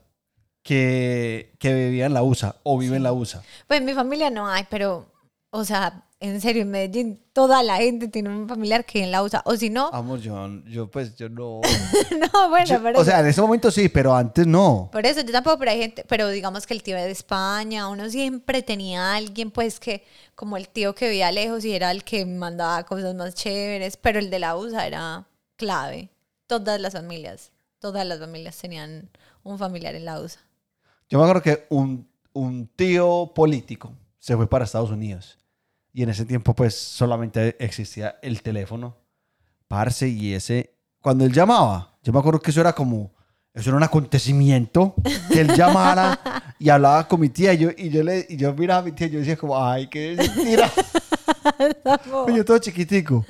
que, 0.64 1.54
que 1.60 1.74
vivía 1.74 2.06
en 2.06 2.14
la 2.14 2.24
USA 2.24 2.56
o 2.64 2.78
vive 2.78 2.96
en 2.96 3.04
la 3.04 3.12
USA. 3.12 3.44
Pues 3.68 3.82
en 3.82 3.86
mi 3.86 3.94
familia 3.94 4.30
no 4.30 4.48
hay, 4.48 4.66
pero, 4.70 5.06
o 5.50 5.66
sea, 5.66 6.06
en 6.24 6.40
serio, 6.40 6.62
en 6.62 6.72
Medellín 6.72 7.20
toda 7.34 7.62
la 7.64 7.76
gente 7.78 8.08
tiene 8.08 8.30
un 8.30 8.48
familiar 8.48 8.86
que 8.86 9.06
la 9.08 9.22
usa. 9.24 9.42
O 9.46 9.58
si 9.58 9.70
no, 9.70 9.90
Amor, 9.92 10.20
yo, 10.22 10.48
yo 10.66 10.90
pues, 10.90 11.18
yo 11.18 11.28
no... 11.28 11.60
no, 12.34 12.50
bueno, 12.50 12.66
Yo- 12.66 12.82
por 12.82 12.98
o 12.98 13.04
sea, 13.04 13.20
en 13.20 13.28
ese 13.28 13.42
momento 13.42 13.70
sí, 13.70 13.90
pero 13.90 14.16
antes 14.16 14.48
no. 14.48 14.90
Por 14.92 15.06
eso, 15.06 15.20
yo 15.20 15.34
tampoco, 15.34 15.60
pero 15.60 15.72
hay 15.72 15.80
gente, 15.80 16.06
pero 16.08 16.30
digamos 16.30 16.66
que 16.66 16.74
el 16.74 16.82
tío 16.82 16.96
de 16.96 17.12
España, 17.12 17.90
uno 17.90 18.10
siempre 18.10 18.62
tenía 18.62 19.12
a 19.12 19.16
alguien, 19.18 19.52
pues 19.52 19.82
que, 19.82 20.06
como 20.34 20.56
el 20.56 20.70
tío 20.70 20.96
que 20.96 21.10
vivía 21.10 21.30
lejos 21.32 21.66
y 21.66 21.74
era 21.74 21.92
el 21.92 22.06
que 22.06 22.26
mandaba 22.26 22.84
cosas 22.84 23.14
más 23.16 23.36
chéveres, 23.36 23.98
pero 23.98 24.18
el 24.20 24.30
de 24.30 24.40
la 24.40 24.56
USA 24.56 24.88
era 24.88 25.28
clave. 25.58 26.10
Todas 26.48 26.80
las 26.80 26.94
familias, 26.94 27.52
todas 27.80 28.06
las 28.08 28.20
familias 28.20 28.58
tenían 28.58 29.10
un 29.44 29.60
familiar 29.60 29.94
en 29.96 30.06
la 30.06 30.22
USA. 30.22 30.40
Yo 31.10 31.18
me 31.20 31.26
acuerdo 31.26 31.42
que 31.42 31.66
un, 31.70 32.08
un 32.32 32.68
tío 32.68 33.34
político 33.36 33.92
se 34.20 34.38
fue 34.38 34.48
para 34.48 34.64
Estados 34.64 34.90
Unidos. 34.90 35.38
Y 35.94 36.04
en 36.04 36.10
ese 36.10 36.26
tiempo, 36.26 36.56
pues, 36.56 36.76
solamente 36.76 37.56
existía 37.64 38.18
el 38.22 38.42
teléfono. 38.42 38.98
Parce, 39.68 40.08
y 40.08 40.34
ese... 40.34 40.72
Cuando 41.00 41.26
él 41.26 41.32
llamaba, 41.34 41.98
yo 42.02 42.12
me 42.12 42.20
acuerdo 42.20 42.40
que 42.40 42.52
eso 42.52 42.62
era 42.62 42.74
como... 42.74 43.12
Eso 43.54 43.70
era 43.70 43.78
un 43.78 43.84
acontecimiento. 43.84 44.96
Que 45.32 45.42
él 45.42 45.56
llamara 45.56 46.20
y 46.58 46.70
hablaba 46.70 47.08
con 47.08 47.20
mi 47.20 47.30
tía. 47.30 47.54
Y 47.54 47.60
yo, 47.60 47.70
y 47.78 47.90
yo, 47.90 48.02
le, 48.02 48.26
y 48.28 48.38
yo 48.38 48.54
miraba 48.56 48.80
a 48.80 48.84
mi 48.84 48.92
tía 48.92 49.06
y 49.08 49.12
yo 49.12 49.20
decía 49.20 49.38
como... 49.38 49.64
Ay, 49.64 49.88
qué 49.88 50.16
mentira. 50.18 50.72
yo 52.36 52.44
todo 52.44 52.58
chiquitico. 52.58 53.24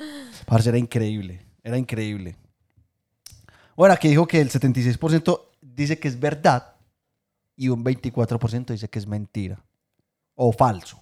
Parce, 0.46 0.70
era 0.70 0.78
increíble. 0.78 1.44
Era 1.62 1.76
increíble. 1.76 2.36
Bueno, 3.76 3.92
aquí 3.92 4.08
dijo 4.08 4.26
que 4.26 4.40
el 4.40 4.50
76% 4.50 5.40
dice 5.60 5.98
que 5.98 6.08
es 6.08 6.18
verdad 6.18 6.74
y 7.56 7.68
un 7.68 7.84
24% 7.84 8.66
dice 8.66 8.88
que 8.88 8.98
es 8.98 9.06
mentira 9.06 9.62
o 10.34 10.52
falso. 10.52 11.00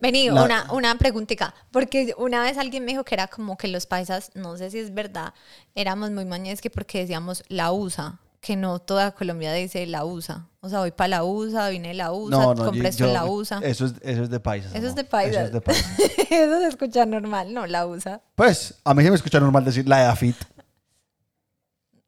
Vení, 0.00 0.28
La- 0.30 0.44
una, 0.44 0.72
una 0.72 0.98
preguntita, 0.98 1.54
porque 1.70 2.14
una 2.18 2.42
vez 2.42 2.58
alguien 2.58 2.84
me 2.84 2.92
dijo 2.92 3.04
que 3.04 3.14
era 3.14 3.26
como 3.28 3.56
que 3.56 3.68
los 3.68 3.86
paisas, 3.86 4.30
no 4.34 4.56
sé 4.56 4.70
si 4.70 4.78
es 4.78 4.92
verdad, 4.94 5.32
éramos 5.74 6.10
muy 6.10 6.24
mañesque 6.24 6.70
porque 6.70 6.98
decíamos 7.00 7.42
la 7.48 7.72
USA, 7.72 8.18
que 8.40 8.54
no 8.56 8.78
toda 8.78 9.12
Colombia 9.12 9.52
dice 9.52 9.84
la 9.86 10.04
USA. 10.04 10.46
O 10.60 10.68
sea, 10.68 10.80
voy 10.80 10.90
para 10.92 11.08
la 11.08 11.24
USA, 11.24 11.68
vine 11.68 11.88
de 11.88 11.94
la 11.94 12.12
USA, 12.12 12.36
compré 12.66 12.88
esto 12.88 13.04
en 13.06 13.12
la 13.14 13.24
USA. 13.24 13.58
Eso 13.62 13.86
es, 13.86 13.94
eso 14.02 14.22
es 14.24 14.30
de 14.30 14.40
paisas. 14.40 14.74
Eso 14.74 14.86
es 14.86 14.94
de 14.94 15.04
paisas. 15.04 15.36
Eso 15.36 15.46
es 15.46 15.52
de 15.52 15.60
paisas. 15.60 15.98
Eso 16.30 16.58
se 16.60 16.66
escucha 16.66 17.06
normal, 17.06 17.54
no, 17.54 17.66
la 17.66 17.86
USA. 17.86 18.20
Pues, 18.34 18.74
a 18.84 18.94
mí 18.94 19.02
se 19.04 19.10
me 19.10 19.16
escucha 19.16 19.38
normal 19.40 19.64
decir 19.64 19.86
la 19.88 19.98
de 19.98 20.04
AFIT. 20.06 20.36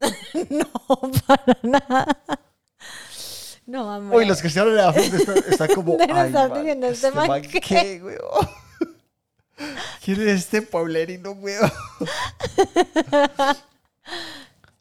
no, 0.50 0.70
para 1.26 1.58
nada. 1.62 2.22
No, 3.68 3.92
amor. 3.92 4.16
Uy, 4.16 4.24
los 4.24 4.40
cristianos 4.40 4.72
de 4.74 4.80
la 4.80 4.90
están, 4.90 5.36
están 5.46 5.68
como. 5.74 5.96
De 5.98 6.04
"Ay, 6.04 6.32
man, 6.32 6.54
diciendo, 6.54 6.86
este 6.86 7.06
¿este 7.08 7.16
man 7.16 7.28
man 7.28 7.42
qué?" 7.42 7.60
qué, 7.60 8.00
weón? 8.02 8.48
¿Quién 10.04 10.20
es 10.22 10.28
este 10.28 10.62
pueblerino, 10.62 11.32
weón? 11.32 11.70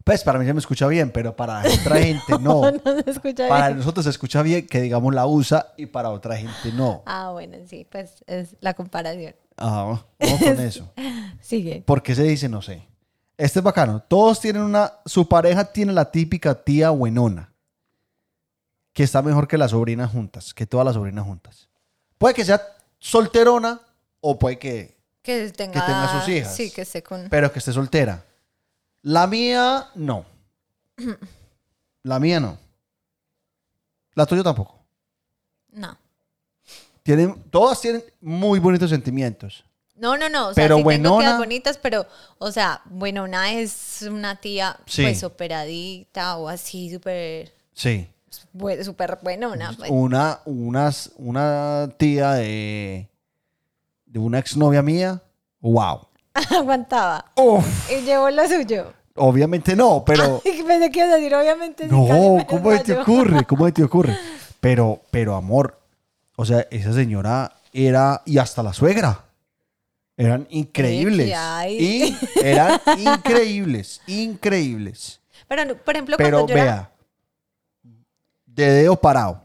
Pues 0.03 0.23
para 0.23 0.39
mí 0.39 0.45
se 0.45 0.53
me 0.53 0.59
escucha 0.59 0.87
bien, 0.87 1.11
pero 1.11 1.35
para 1.35 1.59
otra 1.59 1.97
gente 1.97 2.39
no. 2.39 2.71
No 2.71 2.79
se 3.03 3.11
escucha 3.11 3.49
Para 3.49 3.67
bien. 3.67 3.79
nosotros 3.79 4.05
se 4.05 4.09
escucha 4.09 4.41
bien 4.41 4.65
que 4.65 4.79
digamos 4.79 5.13
la 5.13 5.27
usa 5.27 5.73
y 5.75 5.87
para 5.87 6.11
otra 6.11 6.37
gente 6.37 6.71
no. 6.73 7.03
Ah, 7.05 7.31
bueno, 7.33 7.57
sí, 7.67 7.85
pues 7.91 8.23
es 8.25 8.55
la 8.61 8.73
comparación. 8.73 9.35
Ajá, 9.57 9.83
vamos 9.83 10.41
con 10.41 10.59
eso. 10.61 10.89
Sigue. 11.41 11.83
¿Por 11.85 12.01
qué 12.01 12.15
se 12.15 12.23
dice? 12.23 12.47
No 12.47 12.61
sé. 12.61 12.87
Este 13.37 13.59
es 13.59 13.63
bacano. 13.63 14.01
Todos 14.07 14.39
tienen 14.39 14.61
una. 14.61 14.93
Su 15.05 15.27
pareja 15.27 15.65
tiene 15.65 15.91
la 15.91 16.09
típica 16.09 16.55
tía 16.55 16.89
buenona. 16.91 17.51
Que 18.97 19.03
está 19.03 19.21
mejor 19.21 19.47
que 19.47 19.59
las 19.59 19.69
sobrinas 19.69 20.11
juntas. 20.11 20.55
Que 20.55 20.65
todas 20.65 20.83
las 20.83 20.95
sobrinas 20.95 21.23
juntas. 21.23 21.69
Puede 22.17 22.33
que 22.33 22.43
sea 22.43 22.59
solterona 22.97 23.79
o 24.21 24.39
puede 24.39 24.57
que. 24.57 24.97
Que 25.21 25.51
tenga, 25.51 25.73
Que 25.73 25.85
tenga 25.85 26.19
sus 26.19 26.27
hijas. 26.29 26.55
Sí, 26.55 26.71
que 26.71 26.81
esté 26.81 27.03
con. 27.03 27.27
Pero 27.29 27.51
que 27.53 27.59
esté 27.59 27.71
soltera. 27.71 28.25
La 29.03 29.27
mía, 29.27 29.91
no. 29.93 30.25
La 32.01 32.19
mía, 32.19 32.39
no. 32.39 32.57
La 34.15 34.25
tuya 34.25 34.41
tampoco. 34.41 34.83
No. 35.73 35.95
Tienen, 37.03 37.43
todas 37.51 37.79
tienen 37.79 38.03
muy 38.19 38.57
bonitos 38.57 38.89
sentimientos. 38.89 39.63
No, 39.93 40.17
no, 40.17 40.27
no. 40.27 40.47
O 40.47 40.53
sea, 40.55 40.63
Pero 40.63 40.77
sí 40.77 40.83
tengo 40.85 41.19
tías 41.19 41.37
bonitas, 41.37 41.77
pero, 41.77 42.07
o 42.39 42.51
sea, 42.51 42.81
buenona 42.85 43.53
es 43.53 44.01
una 44.09 44.37
tía, 44.37 44.75
Sí. 44.87 45.03
pues, 45.03 45.23
operadita 45.23 46.37
o 46.37 46.49
así, 46.49 46.91
súper, 46.91 47.53
Sí. 47.75 48.09
Súper 48.83 49.19
buenona. 49.21 49.73
pues. 49.77 49.89
Una, 49.91 50.39
unas, 50.45 51.11
una 51.17 51.89
tía 51.97 52.33
de, 52.33 53.07
de 54.05 54.19
una 54.19 54.39
exnovia 54.39 54.81
mía. 54.81 55.21
Wow. 55.61 56.07
Aguantaba. 56.55 57.25
Uf. 57.35 57.91
Y 57.91 58.01
llevó 58.01 58.29
lo 58.29 58.47
suyo. 58.47 58.93
Obviamente 59.15 59.75
no, 59.75 60.03
pero. 60.05 60.41
Pensé 60.67 60.91
que 60.91 60.99
ibas 60.99 61.11
a 61.11 61.15
decir, 61.15 61.33
obviamente. 61.35 61.87
No, 61.87 62.37
¿cómo 62.47 62.79
te 62.81 62.93
ocurre? 62.93 63.45
¿Cómo 63.45 63.71
te 63.73 63.83
ocurre? 63.83 64.15
Pero, 64.59 65.01
pero 65.11 65.35
amor, 65.35 65.79
o 66.35 66.45
sea, 66.45 66.67
esa 66.71 66.93
señora 66.93 67.53
era, 67.73 68.21
y 68.25 68.37
hasta 68.37 68.61
la 68.63 68.73
suegra, 68.73 69.25
eran 70.15 70.47
increíbles. 70.49 71.31
Y 71.69 72.15
eran 72.43 72.79
increíbles, 72.97 74.01
increíbles. 74.07 75.19
Pero, 75.47 75.77
por 75.77 75.95
ejemplo, 75.95 76.17
Pero 76.17 76.39
cuando 76.39 76.53
yo 76.53 76.59
era... 76.61 76.91
de 78.63 78.71
dedo 78.71 78.99
parado. 78.99 79.41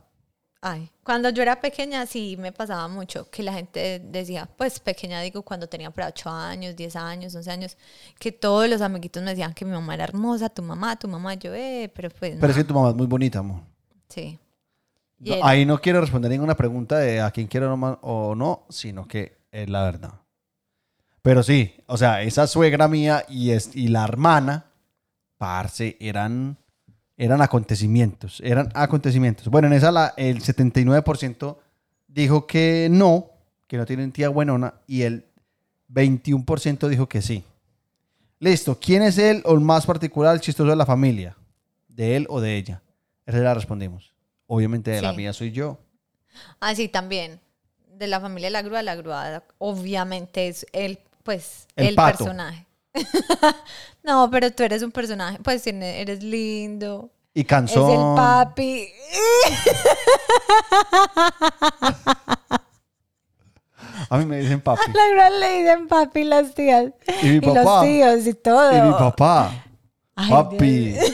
Ay, 0.64 0.88
cuando 1.02 1.28
yo 1.30 1.42
era 1.42 1.60
pequeña 1.60 2.06
sí 2.06 2.36
me 2.38 2.52
pasaba 2.52 2.86
mucho 2.86 3.28
que 3.30 3.42
la 3.42 3.52
gente 3.52 3.98
decía, 4.04 4.48
pues 4.56 4.78
pequeña 4.78 5.20
digo 5.20 5.42
cuando 5.42 5.68
tenía 5.68 5.90
por 5.90 6.04
8 6.04 6.30
años, 6.30 6.76
10 6.76 6.94
años, 6.96 7.34
11 7.34 7.50
años, 7.50 7.76
que 8.20 8.30
todos 8.30 8.68
los 8.68 8.80
amiguitos 8.80 9.22
me 9.24 9.30
decían 9.30 9.54
que 9.54 9.64
mi 9.64 9.72
mamá 9.72 9.94
era 9.94 10.04
hermosa, 10.04 10.48
tu 10.48 10.62
mamá, 10.62 10.96
tu 10.96 11.08
mamá, 11.08 11.34
yo, 11.34 11.52
eh, 11.52 11.90
pero 11.94 12.10
pues 12.10 12.36
Pero 12.38 12.50
es 12.52 12.56
no, 12.56 12.62
que 12.62 12.64
tu 12.64 12.74
mamá 12.74 12.90
es 12.90 12.94
muy 12.94 13.06
bonita, 13.06 13.40
amor. 13.40 13.60
sí. 14.08 14.38
No, 15.18 15.36
ahí 15.44 15.64
no 15.64 15.80
quiero 15.80 16.00
responder 16.00 16.30
ninguna 16.32 16.56
pregunta 16.56 16.98
de 16.98 17.20
a 17.20 17.30
quién 17.30 17.46
quiero 17.46 17.72
o 18.02 18.34
no, 18.34 18.66
sino 18.70 19.06
que 19.06 19.38
es 19.52 19.70
la 19.70 19.84
verdad. 19.84 20.14
Pero 21.22 21.44
sí, 21.44 21.76
o 21.86 21.96
sea, 21.96 22.22
esa 22.22 22.48
suegra 22.48 22.88
mía 22.88 23.24
y, 23.28 23.50
es, 23.52 23.70
y 23.76 23.86
la 23.86 24.02
hermana, 24.04 24.72
parce, 25.38 25.96
eran, 26.00 26.58
eran 27.24 27.40
acontecimientos, 27.40 28.40
eran 28.44 28.68
acontecimientos. 28.74 29.46
Bueno, 29.46 29.68
en 29.68 29.74
esa 29.74 29.92
la, 29.92 30.12
el 30.16 30.42
79% 30.42 31.56
dijo 32.08 32.48
que 32.48 32.88
no, 32.90 33.30
que 33.68 33.76
no 33.76 33.86
tienen 33.86 34.10
tía 34.10 34.28
buenona, 34.28 34.74
y 34.88 35.02
el 35.02 35.24
21% 35.88 36.88
dijo 36.88 37.08
que 37.08 37.22
sí. 37.22 37.44
Listo, 38.40 38.76
¿quién 38.80 39.04
es 39.04 39.18
él 39.18 39.40
o 39.44 39.54
el 39.54 39.60
más 39.60 39.86
particular, 39.86 40.34
el 40.34 40.40
chistoso 40.40 40.70
de 40.70 40.74
la 40.74 40.84
familia? 40.84 41.36
¿De 41.86 42.16
él 42.16 42.26
o 42.28 42.40
de 42.40 42.56
ella? 42.56 42.82
Esa 43.24 43.38
la 43.38 43.54
respondimos. 43.54 44.12
Obviamente 44.48 44.90
de 44.90 45.00
la 45.00 45.12
mía 45.12 45.32
soy 45.32 45.52
yo. 45.52 45.78
Ah, 46.58 46.74
sí, 46.74 46.88
también. 46.88 47.40
De 47.86 48.08
la 48.08 48.18
familia 48.18 48.48
de 48.48 48.52
la 48.52 48.62
grúa, 48.62 48.82
la 48.82 48.96
grúa 48.96 49.44
obviamente 49.58 50.48
es 50.48 50.66
el, 50.72 50.98
pues, 51.22 51.68
El 51.76 51.86
el, 51.86 51.94
pato. 51.94 52.18
personaje. 52.18 52.66
no, 54.02 54.30
pero 54.30 54.50
tú 54.52 54.62
eres 54.62 54.82
un 54.82 54.92
personaje, 54.92 55.38
pues 55.42 55.66
eres 55.66 56.22
lindo, 56.22 57.10
Y 57.34 57.40
es 57.40 57.46
canción. 57.46 57.90
el 57.90 58.16
papi. 58.16 58.88
A 64.10 64.18
mí 64.18 64.26
me 64.26 64.38
dicen 64.38 64.60
papi. 64.64 64.92
La 64.92 65.08
grúa 65.10 65.30
le 65.30 65.58
dicen 65.60 65.88
papi 65.88 66.24
las 66.24 66.54
tías. 66.54 66.92
Y 67.22 67.26
mi 67.26 67.40
los 67.40 67.54
papá. 67.54 67.82
tíos 67.82 68.26
y 68.26 68.34
todo. 68.34 68.76
Y 68.76 68.80
mi 68.82 68.90
papá. 68.92 69.64
Ay, 70.14 70.30
papi. 70.30 70.96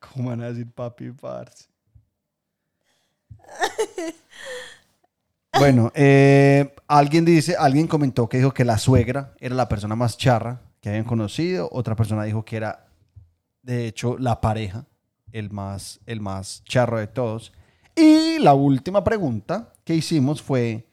¿Cómo 0.00 0.30
van 0.30 0.42
a 0.42 0.48
decir 0.48 0.70
papi, 0.72 1.10
parce? 1.12 1.66
Bueno, 5.62 5.92
eh, 5.94 6.74
alguien 6.88 7.24
dice, 7.24 7.54
alguien 7.56 7.86
comentó 7.86 8.28
que 8.28 8.38
dijo 8.38 8.52
que 8.52 8.64
la 8.64 8.78
suegra 8.78 9.32
era 9.38 9.54
la 9.54 9.68
persona 9.68 9.94
más 9.94 10.18
charra 10.18 10.60
que 10.80 10.88
habían 10.88 11.04
conocido. 11.04 11.68
Otra 11.70 11.94
persona 11.94 12.24
dijo 12.24 12.44
que 12.44 12.56
era, 12.56 12.88
de 13.62 13.86
hecho, 13.86 14.18
la 14.18 14.40
pareja, 14.40 14.86
el 15.30 15.50
más, 15.50 16.00
el 16.06 16.20
más 16.20 16.64
charro 16.64 16.98
de 16.98 17.06
todos. 17.06 17.52
Y 17.94 18.40
la 18.40 18.54
última 18.54 19.04
pregunta 19.04 19.72
que 19.84 19.94
hicimos 19.94 20.42
fue 20.42 20.88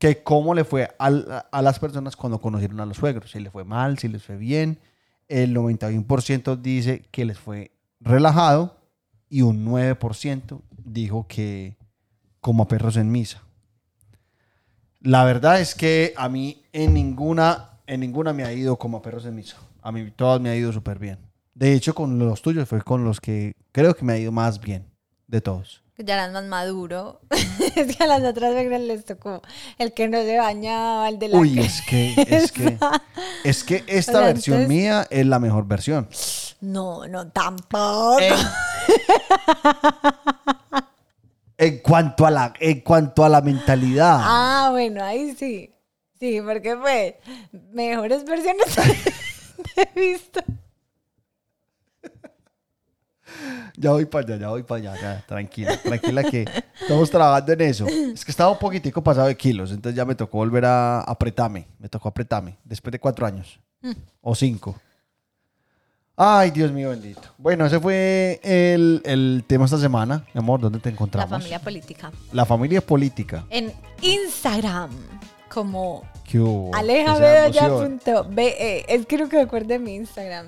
que 0.00 0.24
cómo 0.24 0.52
le 0.52 0.64
fue 0.64 0.88
al- 0.98 1.44
a, 1.52 1.62
las 1.62 1.78
personas 1.78 2.16
cuando 2.16 2.40
conocieron 2.40 2.80
a 2.80 2.86
los 2.86 2.96
suegros. 2.96 3.30
Si 3.30 3.38
le 3.38 3.52
fue 3.52 3.62
mal, 3.62 3.98
si 3.98 4.08
les 4.08 4.24
fue 4.24 4.36
bien. 4.36 4.80
El 5.28 5.54
91% 5.54 6.56
dice 6.60 7.04
que 7.12 7.24
les 7.24 7.38
fue 7.38 7.70
relajado 8.00 8.80
y 9.28 9.42
un 9.42 9.64
9% 9.64 10.60
dijo 10.76 11.28
que 11.28 11.76
como 12.40 12.64
a 12.64 12.66
perros 12.66 12.96
en 12.96 13.12
misa. 13.12 13.42
La 15.02 15.24
verdad 15.24 15.60
es 15.60 15.74
que 15.74 16.14
a 16.16 16.28
mí 16.28 16.62
en 16.72 16.94
ninguna, 16.94 17.70
en 17.86 18.00
ninguna 18.00 18.32
me 18.32 18.44
ha 18.44 18.52
ido 18.52 18.76
como 18.78 18.98
a 18.98 19.02
perros 19.02 19.26
en 19.26 19.34
misa. 19.34 19.56
A 19.82 19.90
mí 19.90 20.10
todas 20.14 20.40
me 20.40 20.50
ha 20.50 20.56
ido 20.56 20.72
súper 20.72 20.98
bien. 20.98 21.18
De 21.54 21.74
hecho, 21.74 21.94
con 21.94 22.18
los 22.18 22.40
tuyos 22.40 22.68
fue 22.68 22.82
con 22.82 23.04
los 23.04 23.20
que 23.20 23.54
creo 23.72 23.94
que 23.94 24.04
me 24.04 24.12
ha 24.12 24.18
ido 24.18 24.32
más 24.32 24.60
bien 24.60 24.86
de 25.26 25.40
todos. 25.40 25.82
Ya 25.98 26.14
eran 26.14 26.32
más 26.32 26.44
maduro. 26.44 27.20
es 27.76 27.96
que 27.96 28.04
a 28.04 28.06
las 28.06 28.22
otras 28.22 28.52
suegras 28.52 28.80
les 28.80 29.04
tocó 29.04 29.42
el 29.78 29.92
que 29.92 30.08
no 30.08 30.18
se 30.22 30.38
bañaba, 30.38 31.08
el 31.08 31.18
de 31.18 31.28
la 31.28 31.38
Uy, 31.38 31.58
es 31.58 31.82
que, 31.82 32.14
es 32.28 32.52
que, 32.52 32.78
es 33.44 33.64
que 33.64 33.84
esta 33.88 34.12
O 34.12 34.16
sea, 34.18 34.26
versión 34.26 34.62
entonces- 34.62 34.68
mía 34.68 35.06
es 35.10 35.26
la 35.26 35.38
mejor 35.38 35.66
versión. 35.66 36.08
No, 36.60 37.06
no, 37.08 37.28
tampoco. 37.28 38.20
En, 38.20 38.34
en 41.62 41.78
cuanto 41.78 42.26
a 42.26 42.30
la, 42.30 42.52
en 42.58 42.80
cuanto 42.80 43.24
a 43.24 43.28
la 43.28 43.40
mentalidad. 43.40 44.18
Ah, 44.20 44.68
bueno, 44.72 45.02
ahí 45.04 45.32
sí. 45.36 45.72
Sí, 46.18 46.40
porque 46.44 46.76
fue 46.76 47.20
mejores 47.72 48.24
versiones 48.24 48.66
he 49.76 50.00
visto. 50.00 50.40
Ya 53.76 53.90
voy 53.92 54.06
para 54.06 54.26
allá, 54.26 54.36
ya 54.36 54.48
voy 54.48 54.62
para 54.64 54.92
allá, 54.92 55.00
ya, 55.00 55.26
tranquila, 55.26 55.80
tranquila 55.80 56.24
que 56.24 56.44
estamos 56.80 57.08
trabajando 57.10 57.52
en 57.52 57.60
eso. 57.60 57.86
Es 57.86 58.24
que 58.24 58.32
estaba 58.32 58.50
un 58.50 58.58
poquitico 58.58 59.02
pasado 59.02 59.28
de 59.28 59.36
kilos, 59.36 59.70
entonces 59.70 59.96
ya 59.96 60.04
me 60.04 60.16
tocó 60.16 60.38
volver 60.38 60.64
a 60.64 61.00
apretarme, 61.00 61.68
me 61.78 61.88
tocó 61.88 62.08
apretarme, 62.08 62.58
después 62.64 62.90
de 62.92 62.98
cuatro 62.98 63.24
años, 63.24 63.60
o 64.20 64.34
cinco. 64.34 64.76
Ay, 66.24 66.52
Dios 66.52 66.70
mío 66.70 66.90
bendito. 66.90 67.20
Bueno, 67.36 67.66
ese 67.66 67.80
fue 67.80 68.38
el, 68.44 69.02
el 69.04 69.42
tema 69.44 69.64
esta 69.64 69.78
semana. 69.78 70.24
Mi 70.32 70.38
amor, 70.38 70.60
¿dónde 70.60 70.78
te 70.78 70.88
La 70.88 70.92
encontramos? 70.94 71.30
familia 71.30 71.58
política. 71.58 72.12
La 72.32 72.44
familia 72.44 72.80
política. 72.80 73.44
En 73.50 73.72
Instagram, 74.02 74.90
como 75.48 76.04
alejabedoya.be. 76.74 78.84
Es 78.88 79.04
que 79.06 79.18
no 79.18 79.26
me 79.26 79.40
acuerdo 79.40 79.66
de 79.66 79.80
mi 79.80 79.96
Instagram. 79.96 80.46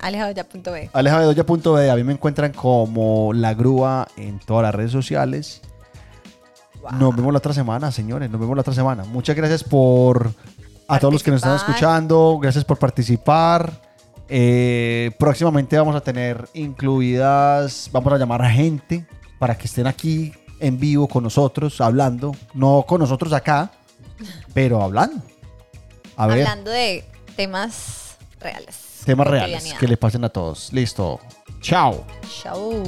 Alejabedoya.be. 0.00 0.88
Alejabedoya.be. 0.94 1.90
A 1.90 1.96
mí 1.96 2.04
me 2.04 2.14
encuentran 2.14 2.52
como 2.52 3.34
La 3.34 3.52
Grúa 3.52 4.08
en 4.16 4.38
todas 4.38 4.62
las 4.62 4.74
redes 4.74 4.92
sociales. 4.92 5.60
Nos 6.98 7.14
vemos 7.14 7.34
la 7.34 7.38
otra 7.38 7.52
semana, 7.52 7.92
señores. 7.92 8.30
Nos 8.30 8.40
vemos 8.40 8.56
la 8.56 8.62
otra 8.62 8.72
semana. 8.72 9.04
Muchas 9.04 9.36
gracias 9.36 9.62
por 9.62 10.32
a 10.88 10.98
todos 10.98 11.12
los 11.12 11.22
que 11.22 11.30
nos 11.30 11.42
están 11.42 11.56
escuchando. 11.56 12.38
Gracias 12.40 12.64
por 12.64 12.78
participar. 12.78 13.86
Eh, 14.28 15.10
próximamente 15.18 15.76
vamos 15.78 15.96
a 15.96 16.00
tener 16.00 16.48
incluidas, 16.52 17.88
vamos 17.92 18.12
a 18.12 18.18
llamar 18.18 18.42
a 18.42 18.50
gente 18.50 19.06
para 19.38 19.56
que 19.56 19.66
estén 19.66 19.86
aquí 19.86 20.32
en 20.60 20.78
vivo 20.78 21.08
con 21.08 21.24
nosotros, 21.24 21.80
hablando. 21.80 22.34
No 22.54 22.84
con 22.86 23.00
nosotros 23.00 23.32
acá, 23.32 23.70
pero 24.52 24.82
hablando. 24.82 25.22
A 26.16 26.26
ver. 26.26 26.40
Hablando 26.40 26.70
de 26.70 27.04
temas 27.36 28.16
reales. 28.40 29.02
Temas 29.04 29.26
reales 29.26 29.74
que 29.78 29.88
le 29.88 29.96
pasen 29.96 30.24
a 30.24 30.28
todos. 30.28 30.72
Listo. 30.72 31.20
Chao. 31.60 32.04
Chao. 32.42 32.84